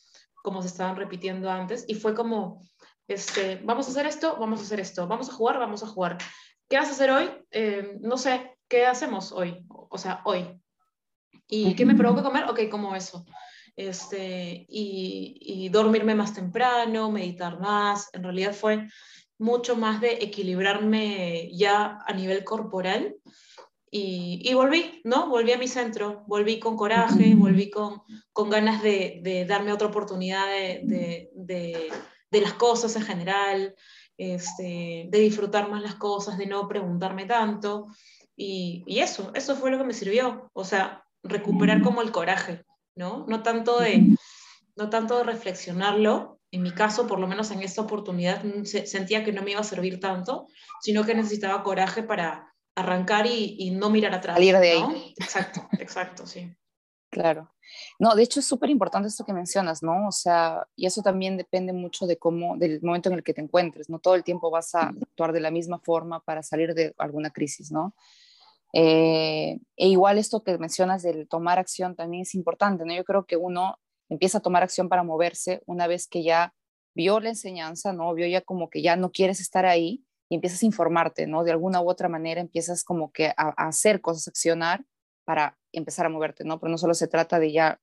como 0.41 0.61
se 0.61 0.67
estaban 0.67 0.95
repitiendo 0.95 1.49
antes, 1.49 1.85
y 1.87 1.95
fue 1.95 2.13
como, 2.13 2.61
este, 3.07 3.61
vamos 3.63 3.87
a 3.87 3.91
hacer 3.91 4.05
esto, 4.05 4.37
vamos 4.39 4.59
a 4.59 4.63
hacer 4.63 4.79
esto, 4.79 5.07
vamos 5.07 5.29
a 5.29 5.33
jugar, 5.33 5.59
vamos 5.59 5.83
a 5.83 5.87
jugar. 5.87 6.17
¿Qué 6.69 6.77
vas 6.77 6.89
a 6.89 6.91
hacer 6.91 7.11
hoy? 7.11 7.29
Eh, 7.51 7.97
no 8.01 8.17
sé, 8.17 8.57
¿qué 8.67 8.85
hacemos 8.85 9.31
hoy? 9.31 9.65
O 9.69 9.97
sea, 9.97 10.21
hoy. 10.25 10.59
¿Y 11.47 11.75
qué 11.75 11.85
me 11.85 11.95
provoca 11.95 12.23
comer? 12.23 12.45
Ok, 12.49 12.61
como 12.71 12.95
eso. 12.95 13.25
Este, 13.75 14.65
y, 14.67 15.37
y 15.39 15.69
dormirme 15.69 16.15
más 16.15 16.33
temprano, 16.33 17.11
meditar 17.11 17.59
más. 17.59 18.09
En 18.13 18.23
realidad 18.23 18.53
fue 18.53 18.87
mucho 19.37 19.75
más 19.75 20.01
de 20.01 20.13
equilibrarme 20.13 21.49
ya 21.53 21.99
a 22.05 22.13
nivel 22.13 22.43
corporal. 22.43 23.15
Y, 23.91 24.41
y 24.43 24.53
volví, 24.53 25.01
¿no? 25.05 25.29
Volví 25.29 25.53
a 25.53 25.57
mi 25.57 25.67
centro, 25.67 26.23
volví 26.27 26.59
con 26.59 26.75
coraje, 26.75 27.33
volví 27.35 27.69
con, 27.69 28.01
con 28.33 28.49
ganas 28.49 28.81
de, 28.81 29.19
de 29.21 29.45
darme 29.45 29.71
otra 29.71 29.87
oportunidad 29.87 30.47
de, 30.47 30.81
de, 30.83 31.29
de, 31.33 31.93
de 32.31 32.41
las 32.41 32.53
cosas 32.53 32.95
en 32.95 33.03
general, 33.03 33.75
este, 34.17 35.07
de 35.09 35.19
disfrutar 35.19 35.69
más 35.69 35.81
las 35.81 35.95
cosas, 35.95 36.37
de 36.37 36.45
no 36.47 36.67
preguntarme 36.67 37.25
tanto. 37.25 37.85
Y, 38.35 38.83
y 38.87 38.99
eso, 38.99 39.31
eso 39.35 39.55
fue 39.55 39.71
lo 39.71 39.77
que 39.77 39.83
me 39.83 39.93
sirvió. 39.93 40.49
O 40.53 40.63
sea, 40.63 41.03
recuperar 41.23 41.81
como 41.81 42.01
el 42.01 42.11
coraje, 42.11 42.63
¿no? 42.95 43.25
No 43.27 43.43
tanto 43.43 43.79
de, 43.79 44.15
no 44.75 44.89
tanto 44.89 45.17
de 45.17 45.23
reflexionarlo, 45.23 46.39
en 46.51 46.61
mi 46.63 46.71
caso, 46.71 47.07
por 47.07 47.19
lo 47.19 47.27
menos 47.27 47.51
en 47.51 47.61
esta 47.63 47.81
oportunidad, 47.81 48.43
se- 48.63 48.85
sentía 48.87 49.23
que 49.23 49.31
no 49.33 49.41
me 49.41 49.51
iba 49.51 49.59
a 49.61 49.63
servir 49.63 49.99
tanto, 49.99 50.47
sino 50.81 51.03
que 51.05 51.15
necesitaba 51.15 51.63
coraje 51.63 52.03
para 52.03 52.53
arrancar 52.75 53.25
y, 53.25 53.55
y 53.59 53.71
no 53.71 53.89
mirar 53.89 54.13
atrás. 54.13 54.35
Salir 54.35 54.57
de 54.57 54.71
ahí. 54.71 55.13
Exacto, 55.17 55.67
exacto, 55.79 56.27
sí. 56.27 56.49
Claro. 57.09 57.51
No, 57.99 58.15
de 58.15 58.23
hecho 58.23 58.39
es 58.39 58.45
súper 58.45 58.69
importante 58.69 59.07
esto 59.07 59.25
que 59.25 59.33
mencionas, 59.33 59.81
¿no? 59.83 60.07
O 60.07 60.11
sea, 60.11 60.67
y 60.75 60.85
eso 60.85 61.01
también 61.01 61.37
depende 61.37 61.73
mucho 61.73 62.07
de 62.07 62.17
cómo, 62.17 62.57
del 62.57 62.81
momento 62.81 63.09
en 63.09 63.15
el 63.15 63.23
que 63.23 63.33
te 63.33 63.41
encuentres, 63.41 63.89
no 63.89 63.99
todo 63.99 64.15
el 64.15 64.23
tiempo 64.23 64.51
vas 64.51 64.75
a 64.75 64.89
actuar 64.89 65.33
de 65.33 65.39
la 65.39 65.51
misma 65.51 65.79
forma 65.79 66.19
para 66.19 66.43
salir 66.43 66.73
de 66.73 66.93
alguna 66.97 67.31
crisis, 67.31 67.71
¿no? 67.71 67.95
Eh, 68.73 69.59
e 69.77 69.87
igual 69.87 70.17
esto 70.17 70.43
que 70.43 70.57
mencionas 70.57 71.01
del 71.03 71.27
tomar 71.27 71.59
acción 71.59 71.95
también 71.95 72.23
es 72.23 72.35
importante, 72.35 72.85
¿no? 72.85 72.93
Yo 72.93 73.05
creo 73.05 73.25
que 73.25 73.37
uno 73.37 73.79
empieza 74.09 74.39
a 74.39 74.41
tomar 74.41 74.63
acción 74.63 74.89
para 74.89 75.03
moverse 75.03 75.61
una 75.65 75.87
vez 75.87 76.07
que 76.07 76.23
ya 76.23 76.53
vio 76.93 77.19
la 77.19 77.29
enseñanza, 77.29 77.93
¿no? 77.93 78.13
Vio 78.13 78.27
ya 78.27 78.41
como 78.41 78.69
que 78.69 78.81
ya 78.81 78.95
no 78.95 79.11
quieres 79.11 79.39
estar 79.39 79.65
ahí 79.65 80.03
y 80.29 80.35
empiezas 80.35 80.61
a 80.63 80.65
informarte, 80.65 81.27
¿no? 81.27 81.43
De 81.43 81.51
alguna 81.51 81.81
u 81.81 81.89
otra 81.89 82.09
manera 82.09 82.41
empiezas 82.41 82.83
como 82.83 83.11
que 83.11 83.27
a, 83.27 83.53
a 83.57 83.67
hacer 83.67 84.01
cosas, 84.01 84.27
a 84.27 84.31
accionar 84.31 84.85
para 85.25 85.57
empezar 85.71 86.05
a 86.05 86.09
moverte, 86.09 86.43
¿no? 86.43 86.59
Pero 86.59 86.71
no 86.71 86.77
solo 86.77 86.93
se 86.93 87.07
trata 87.07 87.39
de 87.39 87.51
ya 87.51 87.81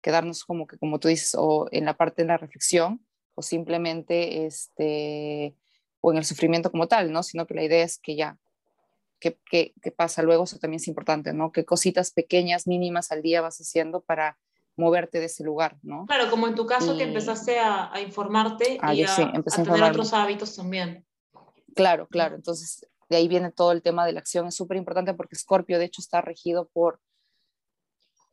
quedarnos 0.00 0.44
como 0.44 0.66
que, 0.66 0.78
como 0.78 0.98
tú 0.98 1.08
dices, 1.08 1.34
o 1.36 1.66
en 1.70 1.84
la 1.84 1.96
parte 1.96 2.22
de 2.22 2.28
la 2.28 2.36
reflexión, 2.36 3.04
o 3.34 3.42
simplemente, 3.42 4.46
este, 4.46 5.56
o 6.00 6.12
en 6.12 6.18
el 6.18 6.24
sufrimiento 6.24 6.70
como 6.70 6.86
tal, 6.88 7.12
¿no? 7.12 7.22
Sino 7.22 7.46
que 7.46 7.54
la 7.54 7.64
idea 7.64 7.82
es 7.82 7.98
que 7.98 8.14
ya, 8.14 8.38
¿qué, 9.18 9.38
qué, 9.50 9.72
qué 9.80 9.90
pasa 9.90 10.22
luego? 10.22 10.44
Eso 10.44 10.58
también 10.58 10.80
es 10.80 10.88
importante, 10.88 11.32
¿no? 11.32 11.50
¿Qué 11.50 11.64
cositas 11.64 12.10
pequeñas, 12.10 12.66
mínimas 12.66 13.10
al 13.10 13.22
día 13.22 13.40
vas 13.40 13.58
haciendo 13.58 14.02
para 14.02 14.38
moverte 14.76 15.20
de 15.20 15.26
ese 15.26 15.44
lugar, 15.44 15.78
¿no? 15.82 16.06
Claro, 16.06 16.30
como 16.30 16.46
en 16.48 16.54
tu 16.54 16.66
caso 16.66 16.96
que 16.96 17.04
empezaste 17.04 17.58
a, 17.58 17.92
a 17.92 18.00
informarte 18.00 18.78
Ah, 18.80 18.94
y 18.94 19.02
a, 19.02 19.08
sí, 19.08 19.22
a 19.22 19.38
a 19.38 19.62
tener 19.62 19.82
otros 19.82 20.12
hábitos 20.12 20.56
también. 20.56 21.06
Claro, 21.74 22.06
claro. 22.08 22.36
Entonces, 22.36 22.86
de 23.12 23.18
ahí 23.18 23.28
viene 23.28 23.52
todo 23.52 23.70
el 23.72 23.82
tema 23.82 24.04
de 24.06 24.12
la 24.12 24.20
acción. 24.20 24.46
Es 24.48 24.56
súper 24.56 24.76
importante 24.78 25.14
porque 25.14 25.36
Scorpio, 25.36 25.78
de 25.78 25.84
hecho, 25.84 26.00
está 26.00 26.20
regido 26.22 26.68
por, 26.72 26.98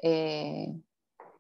eh, 0.02 0.68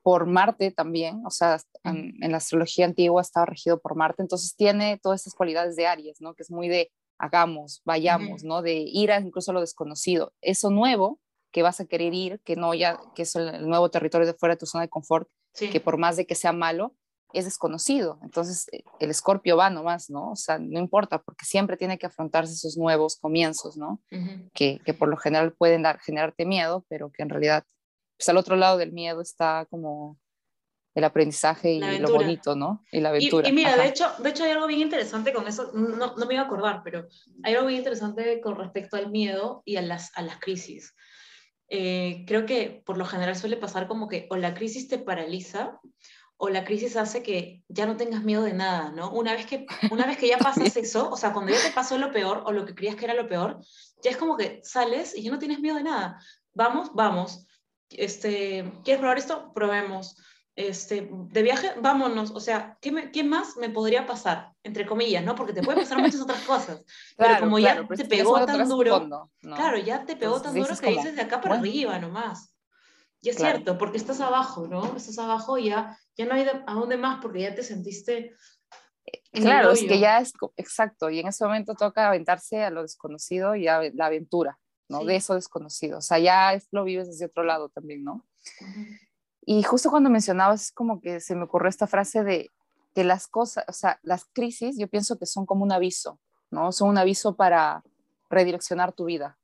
por 0.03 0.25
Marte 0.25 0.71
también. 0.71 1.25
O 1.25 1.29
sea, 1.29 1.59
en, 1.83 2.13
en 2.21 2.31
la 2.31 2.37
astrología 2.37 2.85
antigua 2.85 3.21
estaba 3.21 3.45
regido 3.45 3.79
por 3.79 3.95
Marte. 3.95 4.21
Entonces, 4.21 4.55
tiene 4.55 4.99
todas 5.01 5.21
estas 5.21 5.33
cualidades 5.33 5.75
de 5.75 5.87
Aries, 5.87 6.21
¿no? 6.21 6.33
Que 6.35 6.43
es 6.43 6.51
muy 6.51 6.67
de 6.67 6.91
hagamos, 7.17 7.81
vayamos. 7.85 8.43
¿no? 8.43 8.61
De 8.61 8.73
ir 8.73 9.11
a 9.11 9.19
incluso 9.19 9.51
a 9.51 9.53
lo 9.53 9.61
desconocido. 9.61 10.33
Eso 10.41 10.69
nuevo 10.69 11.19
que 11.51 11.63
vas 11.63 11.79
a 11.79 11.85
querer 11.85 12.13
ir, 12.13 12.41
que 12.43 12.55
no 12.55 12.73
ya, 12.73 12.99
que 13.15 13.23
es 13.23 13.35
el, 13.35 13.49
el 13.49 13.67
nuevo 13.67 13.89
territorio 13.89 14.27
de 14.27 14.33
fuera 14.33 14.55
de 14.55 14.59
tu 14.59 14.65
zona 14.65 14.83
de 14.83 14.89
confort, 14.89 15.27
Sí. 15.53 15.69
que 15.71 15.79
por 15.79 15.97
más 15.97 16.15
de 16.15 16.27
que 16.27 16.35
sea 16.35 16.53
malo, 16.53 16.93
es 17.33 17.45
desconocido. 17.45 18.19
Entonces, 18.23 18.67
eh, 18.71 18.83
el 18.99 19.09
escorpio 19.11 19.57
va 19.57 19.69
nomás, 19.69 20.09
¿no? 20.09 20.31
O 20.31 20.35
sea, 20.35 20.57
no 20.59 20.79
importa, 20.79 21.21
porque 21.21 21.45
siempre 21.45 21.77
tiene 21.77 21.97
que 21.97 22.07
afrontarse 22.07 22.53
esos 22.53 22.77
nuevos 22.77 23.17
comienzos, 23.17 23.77
¿no? 23.77 24.01
Que, 24.53 24.79
que 24.83 24.93
por 24.93 25.09
lo 25.09 25.17
general 25.17 25.53
pueden 25.53 25.83
dar, 25.83 25.99
generarte 25.99 26.45
miedo, 26.45 26.85
pero 26.89 27.11
que 27.11 27.23
en 27.23 27.29
realidad, 27.29 27.63
pues 28.17 28.29
al 28.29 28.37
otro 28.37 28.55
lado 28.55 28.77
del 28.77 28.91
miedo 28.91 29.21
está 29.21 29.67
como 29.69 30.17
el 30.95 31.03
aprendizaje 31.03 31.73
y 31.73 31.99
lo 31.99 32.11
bonito, 32.11 32.55
¿no? 32.55 32.83
Y 32.91 32.99
la 32.99 33.09
Y, 33.09 33.11
aventura. 33.11 33.47
y 33.47 33.53
mira, 33.53 33.73
Ajá. 33.73 33.83
de 33.83 33.89
hecho, 33.89 34.11
de 34.17 34.29
hecho 34.29 34.43
hay 34.43 34.51
algo 34.51 34.67
bien 34.67 34.81
interesante 34.81 35.31
con 35.31 35.47
eso, 35.47 35.71
no, 35.73 36.15
no 36.15 36.25
me 36.25 36.33
iba 36.33 36.43
a 36.43 36.45
acordar, 36.47 36.81
pero 36.83 37.07
hay 37.43 37.53
algo 37.53 37.67
bien 37.67 37.77
interesante 37.79 38.41
con 38.41 38.57
respecto 38.57 38.97
al 38.97 39.11
miedo 39.11 39.61
y 39.65 39.77
a 39.77 39.81
las, 39.81 40.11
a 40.17 40.23
las 40.23 40.39
crisis. 40.39 40.95
Eh, 41.69 42.23
creo 42.25 42.47
que 42.47 42.81
por 42.83 42.97
lo 42.97 43.05
general 43.05 43.35
suele 43.35 43.55
pasar 43.55 43.87
como 43.87 44.07
que 44.07 44.25
o 44.31 44.35
la 44.35 44.55
crisis 44.55 44.87
te 44.87 44.97
paraliza 44.97 45.79
o 46.41 46.47
la 46.49 46.63
crisis 46.63 46.95
hace 46.95 47.21
que 47.21 47.63
ya 47.67 47.85
no 47.85 47.97
tengas 47.97 48.23
miedo 48.23 48.43
de 48.43 48.53
nada, 48.53 48.91
¿no? 48.91 49.11
Una 49.11 49.33
vez 49.33 49.45
que, 49.45 49.65
una 49.91 50.05
vez 50.07 50.17
que 50.17 50.27
ya 50.29 50.37
pasas 50.37 50.75
eso, 50.77 51.09
o 51.09 51.17
sea, 51.17 51.33
cuando 51.33 51.51
ya 51.51 51.61
te 51.61 51.71
pasó 51.71 51.97
lo 51.97 52.11
peor 52.11 52.43
o 52.45 52.51
lo 52.53 52.65
que 52.65 52.73
creías 52.75 52.95
que 52.95 53.05
era 53.05 53.13
lo 53.13 53.27
peor, 53.27 53.59
ya 54.01 54.11
es 54.11 54.17
como 54.17 54.37
que 54.37 54.61
sales 54.63 55.15
y 55.17 55.21
ya 55.23 55.31
no 55.31 55.39
tienes 55.39 55.59
miedo 55.59 55.75
de 55.75 55.83
nada. 55.83 56.17
Vamos, 56.53 56.91
vamos. 56.93 57.45
Este, 57.89 58.71
¿Quieres 58.83 58.99
probar 58.99 59.17
esto? 59.17 59.51
Probemos. 59.53 60.15
Este, 60.55 61.09
de 61.11 61.41
viaje, 61.41 61.71
vámonos. 61.81 62.31
O 62.31 62.39
sea, 62.39 62.77
¿qué, 62.81 62.91
me- 62.91 63.11
qué 63.11 63.23
más 63.23 63.55
me 63.57 63.69
podría 63.69 64.05
pasar? 64.05 64.51
Entre 64.63 64.85
comillas, 64.85 65.23
¿no? 65.23 65.33
Porque 65.35 65.53
te 65.53 65.61
pueden 65.63 65.81
pasar 65.81 65.99
muchas 65.99 66.19
otras 66.21 66.41
cosas. 66.43 66.83
pero 67.17 67.29
Claro, 67.29 67.45
como 67.45 67.57
claro, 67.57 67.81
ya 67.83 67.87
pero 67.87 67.97
te 68.03 68.05
pegó 68.09 68.45
tan 68.45 68.67
duro, 68.67 68.99
fondo, 68.99 69.31
¿no? 69.41 69.55
Claro, 69.55 69.77
ya 69.77 70.05
te 70.05 70.15
pegó 70.17 70.37
Entonces 70.37 70.53
tan 70.53 70.61
duro 70.69 70.79
que 70.79 70.85
como, 70.85 70.97
dices 70.97 71.15
de 71.15 71.21
acá 71.21 71.41
para 71.41 71.55
bueno. 71.57 71.61
arriba 71.63 71.99
nomás. 71.99 72.53
Y 73.21 73.29
es 73.29 73.37
Claro. 73.37 73.55
cierto, 73.55 73.77
porque 73.77 73.97
estás 73.97 74.19
abajo, 74.21 74.67
¿no? 74.67 74.95
Estás 74.97 75.17
abajo 75.19 75.57
y 75.57 75.65
ya, 75.69 75.97
ya 76.19 76.25
no 76.25 76.33
hay 76.33 76.45
a 76.45 76.73
dónde 76.73 76.97
más 76.97 77.21
porque 77.21 77.39
ya 77.39 77.55
te 77.55 77.63
sentiste... 77.63 78.35
claro, 79.31 79.71
es 79.71 79.83
que 79.83 79.99
ya 79.99 80.19
es 80.19 80.33
exacto, 80.57 81.09
y 81.09 81.19
en 81.19 81.27
ese 81.29 81.45
momento 81.45 81.75
toca 81.75 82.09
aventarse 82.09 82.61
a 82.61 82.69
lo 82.69 82.81
desconocido 82.81 83.55
y 83.55 83.69
a 83.69 83.89
la 83.93 84.07
aventura, 84.07 84.59
¿no? 84.89 85.05
De 85.05 85.15
eso 85.15 85.35
desconocido, 85.35 85.99
o 85.99 86.01
sea, 86.01 86.19
ya 86.19 86.59
lo 86.71 86.83
vives 86.83 87.07
desde 87.07 87.27
otro 87.27 87.43
lado 87.43 87.69
también, 87.69 88.03
¿no? 88.03 88.25
Y 89.45 89.63
justo 89.63 89.89
cuando 89.89 90.09
mencionabas, 90.09 90.63
es 90.63 90.71
como 90.73 90.99
que 90.99 91.21
se 91.21 91.35
me 91.35 91.45
ocurrió 91.45 91.69
esta 91.69 91.87
frase 91.87 92.25
de 92.25 92.51
que 92.93 93.05
las 93.05 93.27
cosas, 93.27 93.63
o 93.69 93.71
sea, 93.71 93.97
las 94.03 94.25
crisis, 94.25 94.77
yo 94.77 94.89
pienso 94.89 95.17
que 95.17 95.25
son 95.25 95.45
como 95.45 95.63
un 95.63 95.71
aviso, 95.71 96.19
¿no? 96.51 96.73
Son 96.73 96.89
un 96.89 96.97
aviso 96.97 97.37
para 97.37 97.81
redireccionar 98.29 98.91
tu 98.91 99.05
vida. 99.05 99.37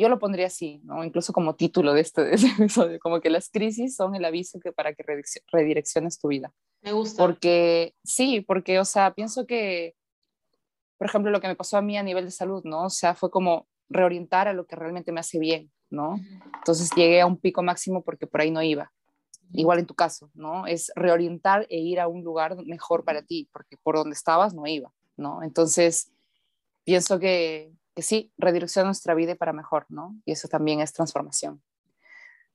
Yo 0.00 0.08
lo 0.08 0.18
pondría 0.18 0.46
así, 0.46 0.80
¿no? 0.84 1.04
Incluso 1.04 1.32
como 1.32 1.54
título 1.54 1.92
de 1.92 2.00
este, 2.00 2.34
episodio, 2.34 2.98
como 2.98 3.20
que 3.20 3.30
las 3.30 3.50
crisis 3.50 3.94
son 3.94 4.14
el 4.14 4.24
aviso 4.24 4.58
que 4.58 4.72
para 4.72 4.94
que 4.94 5.04
redirecciones 5.52 6.18
tu 6.18 6.28
vida. 6.28 6.52
Me 6.82 6.92
gusta. 6.92 7.22
Porque, 7.22 7.94
sí, 8.02 8.40
porque, 8.40 8.78
o 8.78 8.84
sea, 8.84 9.12
pienso 9.14 9.46
que, 9.46 9.94
por 10.96 11.06
ejemplo, 11.06 11.30
lo 11.30 11.40
que 11.40 11.48
me 11.48 11.56
pasó 11.56 11.76
a 11.76 11.82
mí 11.82 11.98
a 11.98 12.02
nivel 12.02 12.24
de 12.24 12.30
salud, 12.30 12.62
¿no? 12.64 12.84
O 12.84 12.90
sea, 12.90 13.14
fue 13.14 13.30
como 13.30 13.68
reorientar 13.90 14.48
a 14.48 14.54
lo 14.54 14.66
que 14.66 14.76
realmente 14.76 15.12
me 15.12 15.20
hace 15.20 15.38
bien, 15.38 15.70
¿no? 15.90 16.18
Entonces 16.54 16.90
llegué 16.96 17.20
a 17.20 17.26
un 17.26 17.36
pico 17.36 17.62
máximo 17.62 18.02
porque 18.02 18.26
por 18.26 18.40
ahí 18.40 18.50
no 18.50 18.62
iba. 18.62 18.92
Igual 19.52 19.80
en 19.80 19.86
tu 19.86 19.94
caso, 19.94 20.30
¿no? 20.32 20.66
Es 20.66 20.92
reorientar 20.94 21.66
e 21.68 21.78
ir 21.78 22.00
a 22.00 22.06
un 22.06 22.22
lugar 22.22 22.56
mejor 22.64 23.04
para 23.04 23.22
ti, 23.22 23.48
porque 23.52 23.76
por 23.82 23.96
donde 23.96 24.14
estabas 24.14 24.54
no 24.54 24.66
iba, 24.66 24.92
¿no? 25.16 25.42
Entonces, 25.42 26.12
pienso 26.84 27.18
que, 27.18 27.72
que 28.00 28.06
sí, 28.06 28.32
redirecciona 28.38 28.86
nuestra 28.86 29.14
vida 29.14 29.34
para 29.34 29.52
mejor, 29.52 29.84
¿no? 29.90 30.16
Y 30.24 30.32
eso 30.32 30.48
también 30.48 30.80
es 30.80 30.94
transformación. 30.94 31.62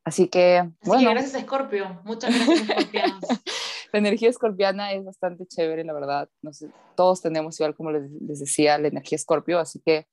Así 0.03 0.27
que, 0.27 0.57
Así 0.57 0.71
bueno. 0.81 1.09
Que 1.09 1.13
gracias, 1.13 1.43
Scorpio. 1.43 2.01
Muchas 2.03 2.33
gracias, 2.33 2.67
Scorpianos. 2.67 3.21
la 3.93 3.99
energía 3.99 4.29
escorpiana 4.29 4.91
es 4.93 5.05
bastante 5.05 5.45
chévere, 5.45 5.83
la 5.83 5.93
verdad. 5.93 6.29
Todos 6.95 7.21
tenemos, 7.21 7.59
igual 7.59 7.75
como 7.75 7.91
les, 7.91 8.09
les 8.21 8.39
decía, 8.39 8.79
la 8.79 8.87
energía 8.87 9.17
escorpio, 9.17 9.59
así 9.59 9.79
que 9.85 10.07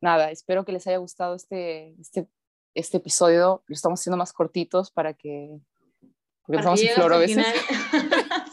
nada, 0.00 0.30
espero 0.30 0.64
que 0.64 0.70
les 0.70 0.86
haya 0.86 0.98
gustado 0.98 1.34
este, 1.34 1.96
este, 2.00 2.28
este 2.74 2.98
episodio. 2.98 3.64
Lo 3.66 3.74
estamos 3.74 3.98
haciendo 3.98 4.16
más 4.16 4.32
cortitos 4.32 4.92
para 4.92 5.14
que... 5.14 5.58
Porque 6.46 6.58
estamos 6.58 6.80
en 6.80 6.94
flor 6.94 7.12
a 7.12 7.18
veces. 7.18 7.44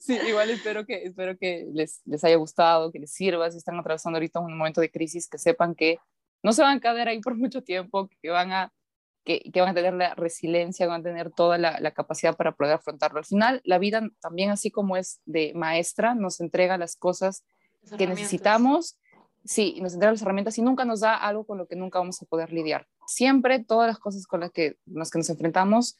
sí, 0.00 0.18
igual 0.26 0.50
espero 0.50 0.84
que, 0.86 1.04
espero 1.04 1.36
que 1.36 1.68
les, 1.72 2.00
les 2.04 2.24
haya 2.24 2.36
gustado, 2.36 2.90
que 2.92 2.98
les 2.98 3.12
sirva. 3.12 3.50
Si 3.50 3.58
están 3.58 3.78
atravesando 3.78 4.16
ahorita 4.16 4.40
un 4.40 4.56
momento 4.56 4.80
de 4.80 4.90
crisis, 4.90 5.28
que 5.28 5.38
sepan 5.38 5.74
que 5.74 5.98
no 6.42 6.52
se 6.52 6.62
van 6.62 6.78
a 6.78 6.80
quedar 6.80 7.08
ahí 7.08 7.20
por 7.20 7.36
mucho 7.36 7.62
tiempo, 7.62 8.08
que 8.20 8.30
van 8.30 8.52
a, 8.52 8.72
que, 9.24 9.40
que 9.52 9.60
van 9.60 9.70
a 9.70 9.74
tener 9.74 9.94
la 9.94 10.14
resiliencia, 10.14 10.86
van 10.86 11.00
a 11.00 11.04
tener 11.04 11.30
toda 11.30 11.58
la, 11.58 11.78
la, 11.80 11.92
capacidad 11.92 12.36
para 12.36 12.52
poder 12.52 12.74
afrontarlo. 12.74 13.18
Al 13.18 13.24
final, 13.24 13.60
la 13.64 13.78
vida 13.78 14.02
también, 14.20 14.50
así 14.50 14.70
como 14.70 14.96
es 14.96 15.20
de 15.24 15.52
maestra, 15.54 16.14
nos 16.14 16.40
entrega 16.40 16.78
las 16.78 16.96
cosas 16.96 17.44
que 17.98 18.06
necesitamos 18.06 18.98
sí, 19.44 19.78
nos 19.80 19.94
entrega 19.94 20.12
las 20.12 20.22
herramientas 20.22 20.58
y 20.58 20.62
nunca 20.62 20.84
nos 20.84 21.00
da 21.00 21.14
algo 21.16 21.44
con 21.44 21.58
lo 21.58 21.66
que 21.66 21.76
nunca 21.76 21.98
vamos 21.98 22.20
a 22.22 22.26
poder 22.26 22.52
lidiar. 22.52 22.86
Siempre 23.06 23.62
todas 23.62 23.88
las 23.88 23.98
cosas 23.98 24.26
con 24.26 24.40
las 24.40 24.50
que, 24.52 24.76
las 24.86 25.10
que 25.10 25.18
nos 25.18 25.30
enfrentamos, 25.30 25.98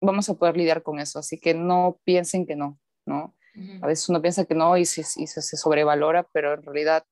vamos 0.00 0.28
a 0.28 0.34
poder 0.34 0.56
lidiar 0.56 0.82
con 0.82 0.98
eso. 0.98 1.18
Así 1.18 1.38
que 1.38 1.54
no 1.54 1.98
piensen 2.04 2.46
que 2.46 2.56
no, 2.56 2.78
¿no? 3.10 3.34
A 3.82 3.86
veces 3.86 4.08
uno 4.08 4.22
piensa 4.22 4.44
que 4.44 4.54
no 4.54 4.76
y 4.76 4.84
se, 4.84 5.02
y 5.16 5.26
se, 5.26 5.42
sobrevalora, 5.42 6.26
pero 6.32 6.54
en 6.54 6.62
realidad 6.62 7.04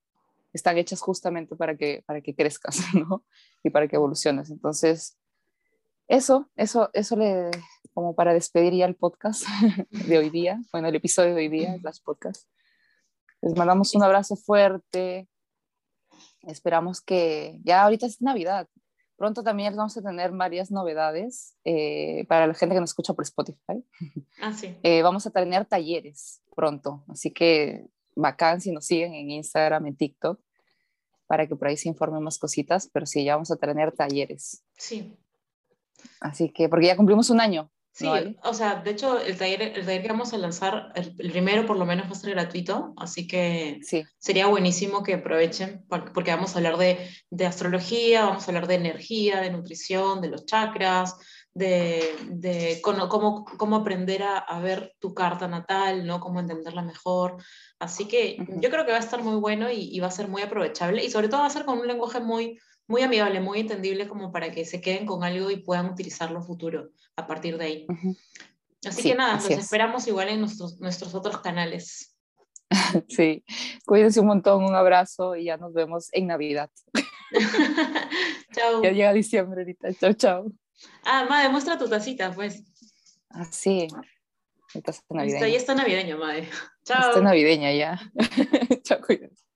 están 0.52 0.78
hechas 0.78 1.00
justamente 1.00 1.56
para 1.56 1.76
que, 1.76 2.02
para 2.06 2.20
que 2.20 2.34
crezcas, 2.34 2.78
¿no? 2.94 3.24
Y 3.62 3.70
para 3.70 3.88
que 3.88 3.96
evoluciones. 3.96 4.50
Entonces, 4.50 5.18
eso, 6.06 6.48
eso, 6.56 6.90
eso 6.92 7.16
le, 7.16 7.50
como 7.92 8.14
para 8.14 8.32
despedir 8.32 8.72
ya 8.72 8.86
el 8.86 8.94
podcast 8.94 9.44
de 9.90 10.18
hoy 10.18 10.30
día, 10.30 10.60
bueno, 10.72 10.88
el 10.88 10.94
episodio 10.94 11.34
de 11.34 11.42
hoy 11.42 11.48
día, 11.48 11.76
las 11.82 12.00
podcasts. 12.00 12.48
Les 13.42 13.56
mandamos 13.56 13.94
un 13.94 14.02
abrazo 14.02 14.36
fuerte. 14.36 15.28
Esperamos 16.42 17.00
que 17.00 17.60
ya 17.62 17.82
ahorita 17.82 18.06
es 18.06 18.22
Navidad. 18.22 18.68
Pronto 19.18 19.42
también 19.42 19.74
vamos 19.74 19.96
a 19.96 20.00
tener 20.00 20.30
varias 20.30 20.70
novedades 20.70 21.56
eh, 21.64 22.24
para 22.28 22.46
la 22.46 22.54
gente 22.54 22.76
que 22.76 22.80
nos 22.80 22.90
escucha 22.90 23.14
por 23.14 23.24
Spotify. 23.24 23.84
Ah, 24.40 24.52
sí. 24.52 24.76
Eh, 24.84 25.02
vamos 25.02 25.26
a 25.26 25.30
tener 25.30 25.64
talleres 25.64 26.40
pronto, 26.54 27.02
así 27.08 27.32
que 27.32 27.88
bacán 28.14 28.60
si 28.60 28.70
nos 28.70 28.86
siguen 28.86 29.14
en 29.14 29.30
Instagram, 29.32 29.86
en 29.86 29.96
TikTok, 29.96 30.40
para 31.26 31.48
que 31.48 31.56
por 31.56 31.66
ahí 31.66 31.76
se 31.76 31.88
informen 31.88 32.22
más 32.22 32.38
cositas, 32.38 32.88
pero 32.92 33.04
sí, 33.04 33.24
ya 33.24 33.34
vamos 33.34 33.50
a 33.50 33.56
tener 33.56 33.90
talleres. 33.90 34.62
Sí. 34.76 35.18
Así 36.20 36.50
que, 36.50 36.68
porque 36.68 36.86
ya 36.86 36.96
cumplimos 36.96 37.30
un 37.30 37.40
año. 37.40 37.68
Sí, 37.98 38.06
o 38.44 38.54
sea, 38.54 38.76
de 38.76 38.92
hecho, 38.92 39.18
el 39.18 39.36
taller, 39.36 39.60
el 39.60 39.84
taller 39.84 40.02
que 40.02 40.08
vamos 40.08 40.32
a 40.32 40.38
lanzar, 40.38 40.92
el, 40.94 41.16
primero 41.16 41.66
por 41.66 41.76
lo 41.76 41.84
menos 41.84 42.06
va 42.06 42.12
a 42.12 42.14
ser 42.14 42.30
gratuito, 42.30 42.94
así 42.96 43.26
que 43.26 43.80
sí. 43.82 44.04
sería 44.18 44.46
buenísimo 44.46 45.02
que 45.02 45.14
aprovechen, 45.14 45.84
porque 45.88 46.30
vamos 46.30 46.54
a 46.54 46.58
hablar 46.58 46.76
de, 46.76 47.10
de, 47.28 47.46
astrología, 47.46 48.26
vamos 48.26 48.44
a 48.44 48.52
hablar 48.52 48.68
de 48.68 48.76
energía, 48.76 49.40
de 49.40 49.50
nutrición, 49.50 50.20
de 50.20 50.28
los 50.28 50.46
chakras, 50.46 51.16
de, 51.54 52.14
de 52.28 52.78
cómo, 52.82 53.08
cómo, 53.08 53.44
cómo, 53.44 53.74
aprender 53.74 54.22
a, 54.22 54.38
a, 54.38 54.60
ver 54.60 54.94
tu 55.00 55.12
carta 55.12 55.48
natal, 55.48 56.06
¿no? 56.06 56.20
cómo 56.20 56.38
entenderla 56.38 56.82
mejor. 56.82 57.42
Así 57.80 58.06
que 58.06 58.36
yo 58.60 58.70
creo 58.70 58.86
que 58.86 58.92
va 58.92 58.98
a 58.98 59.00
estar 59.00 59.24
muy 59.24 59.40
bueno 59.40 59.68
y, 59.72 59.90
y 59.92 59.98
va 59.98 60.06
a 60.06 60.12
ser 60.12 60.28
muy 60.28 60.42
aprovechable 60.42 61.04
y 61.04 61.10
sobre 61.10 61.28
todo 61.28 61.40
va 61.40 61.48
a 61.48 61.50
ser 61.50 61.64
con 61.64 61.80
un 61.80 61.88
lenguaje 61.88 62.20
muy 62.20 62.60
muy 62.88 63.02
amigable, 63.02 63.40
muy 63.40 63.60
entendible 63.60 64.08
como 64.08 64.32
para 64.32 64.50
que 64.50 64.64
se 64.64 64.80
queden 64.80 65.06
con 65.06 65.22
algo 65.22 65.50
y 65.50 65.58
puedan 65.58 65.90
utilizarlo 65.90 66.42
futuro 66.42 66.90
a 67.16 67.26
partir 67.26 67.58
de 67.58 67.64
ahí. 67.64 67.86
Así 68.84 69.02
que 69.02 69.14
nada, 69.14 69.34
nos 69.34 69.50
esperamos 69.50 70.06
igual 70.08 70.30
en 70.30 70.40
nuestros, 70.40 70.80
nuestros 70.80 71.14
otros 71.14 71.38
canales. 71.38 72.14
Sí, 73.08 73.44
cuídense 73.86 74.20
un 74.20 74.26
montón, 74.26 74.62
un 74.64 74.74
abrazo 74.74 75.36
y 75.36 75.44
ya 75.44 75.56
nos 75.56 75.72
vemos 75.72 76.08
en 76.12 76.26
Navidad. 76.26 76.70
chao. 78.52 78.82
Ya 78.82 78.90
llega 78.90 79.12
diciembre 79.12 79.62
ahorita, 79.62 79.94
chao, 79.94 80.12
chao. 80.12 80.52
Ah, 81.02 81.26
madre, 81.28 81.48
muestra 81.48 81.78
tu 81.78 81.88
tacita, 81.88 82.32
pues. 82.32 82.62
Ah, 83.30 83.46
sí, 83.50 83.88
mi 84.74 84.82
taza 84.82 85.02
navideña. 85.08 85.36
Está, 85.36 85.48
ya 85.48 85.56
está 85.56 85.74
navideña, 85.74 86.16
madre. 86.16 86.48
Chao. 86.84 87.08
Está 87.08 87.20
navideña 87.22 87.72
ya. 87.72 88.00
chao, 88.82 89.00
cuídense. 89.00 89.47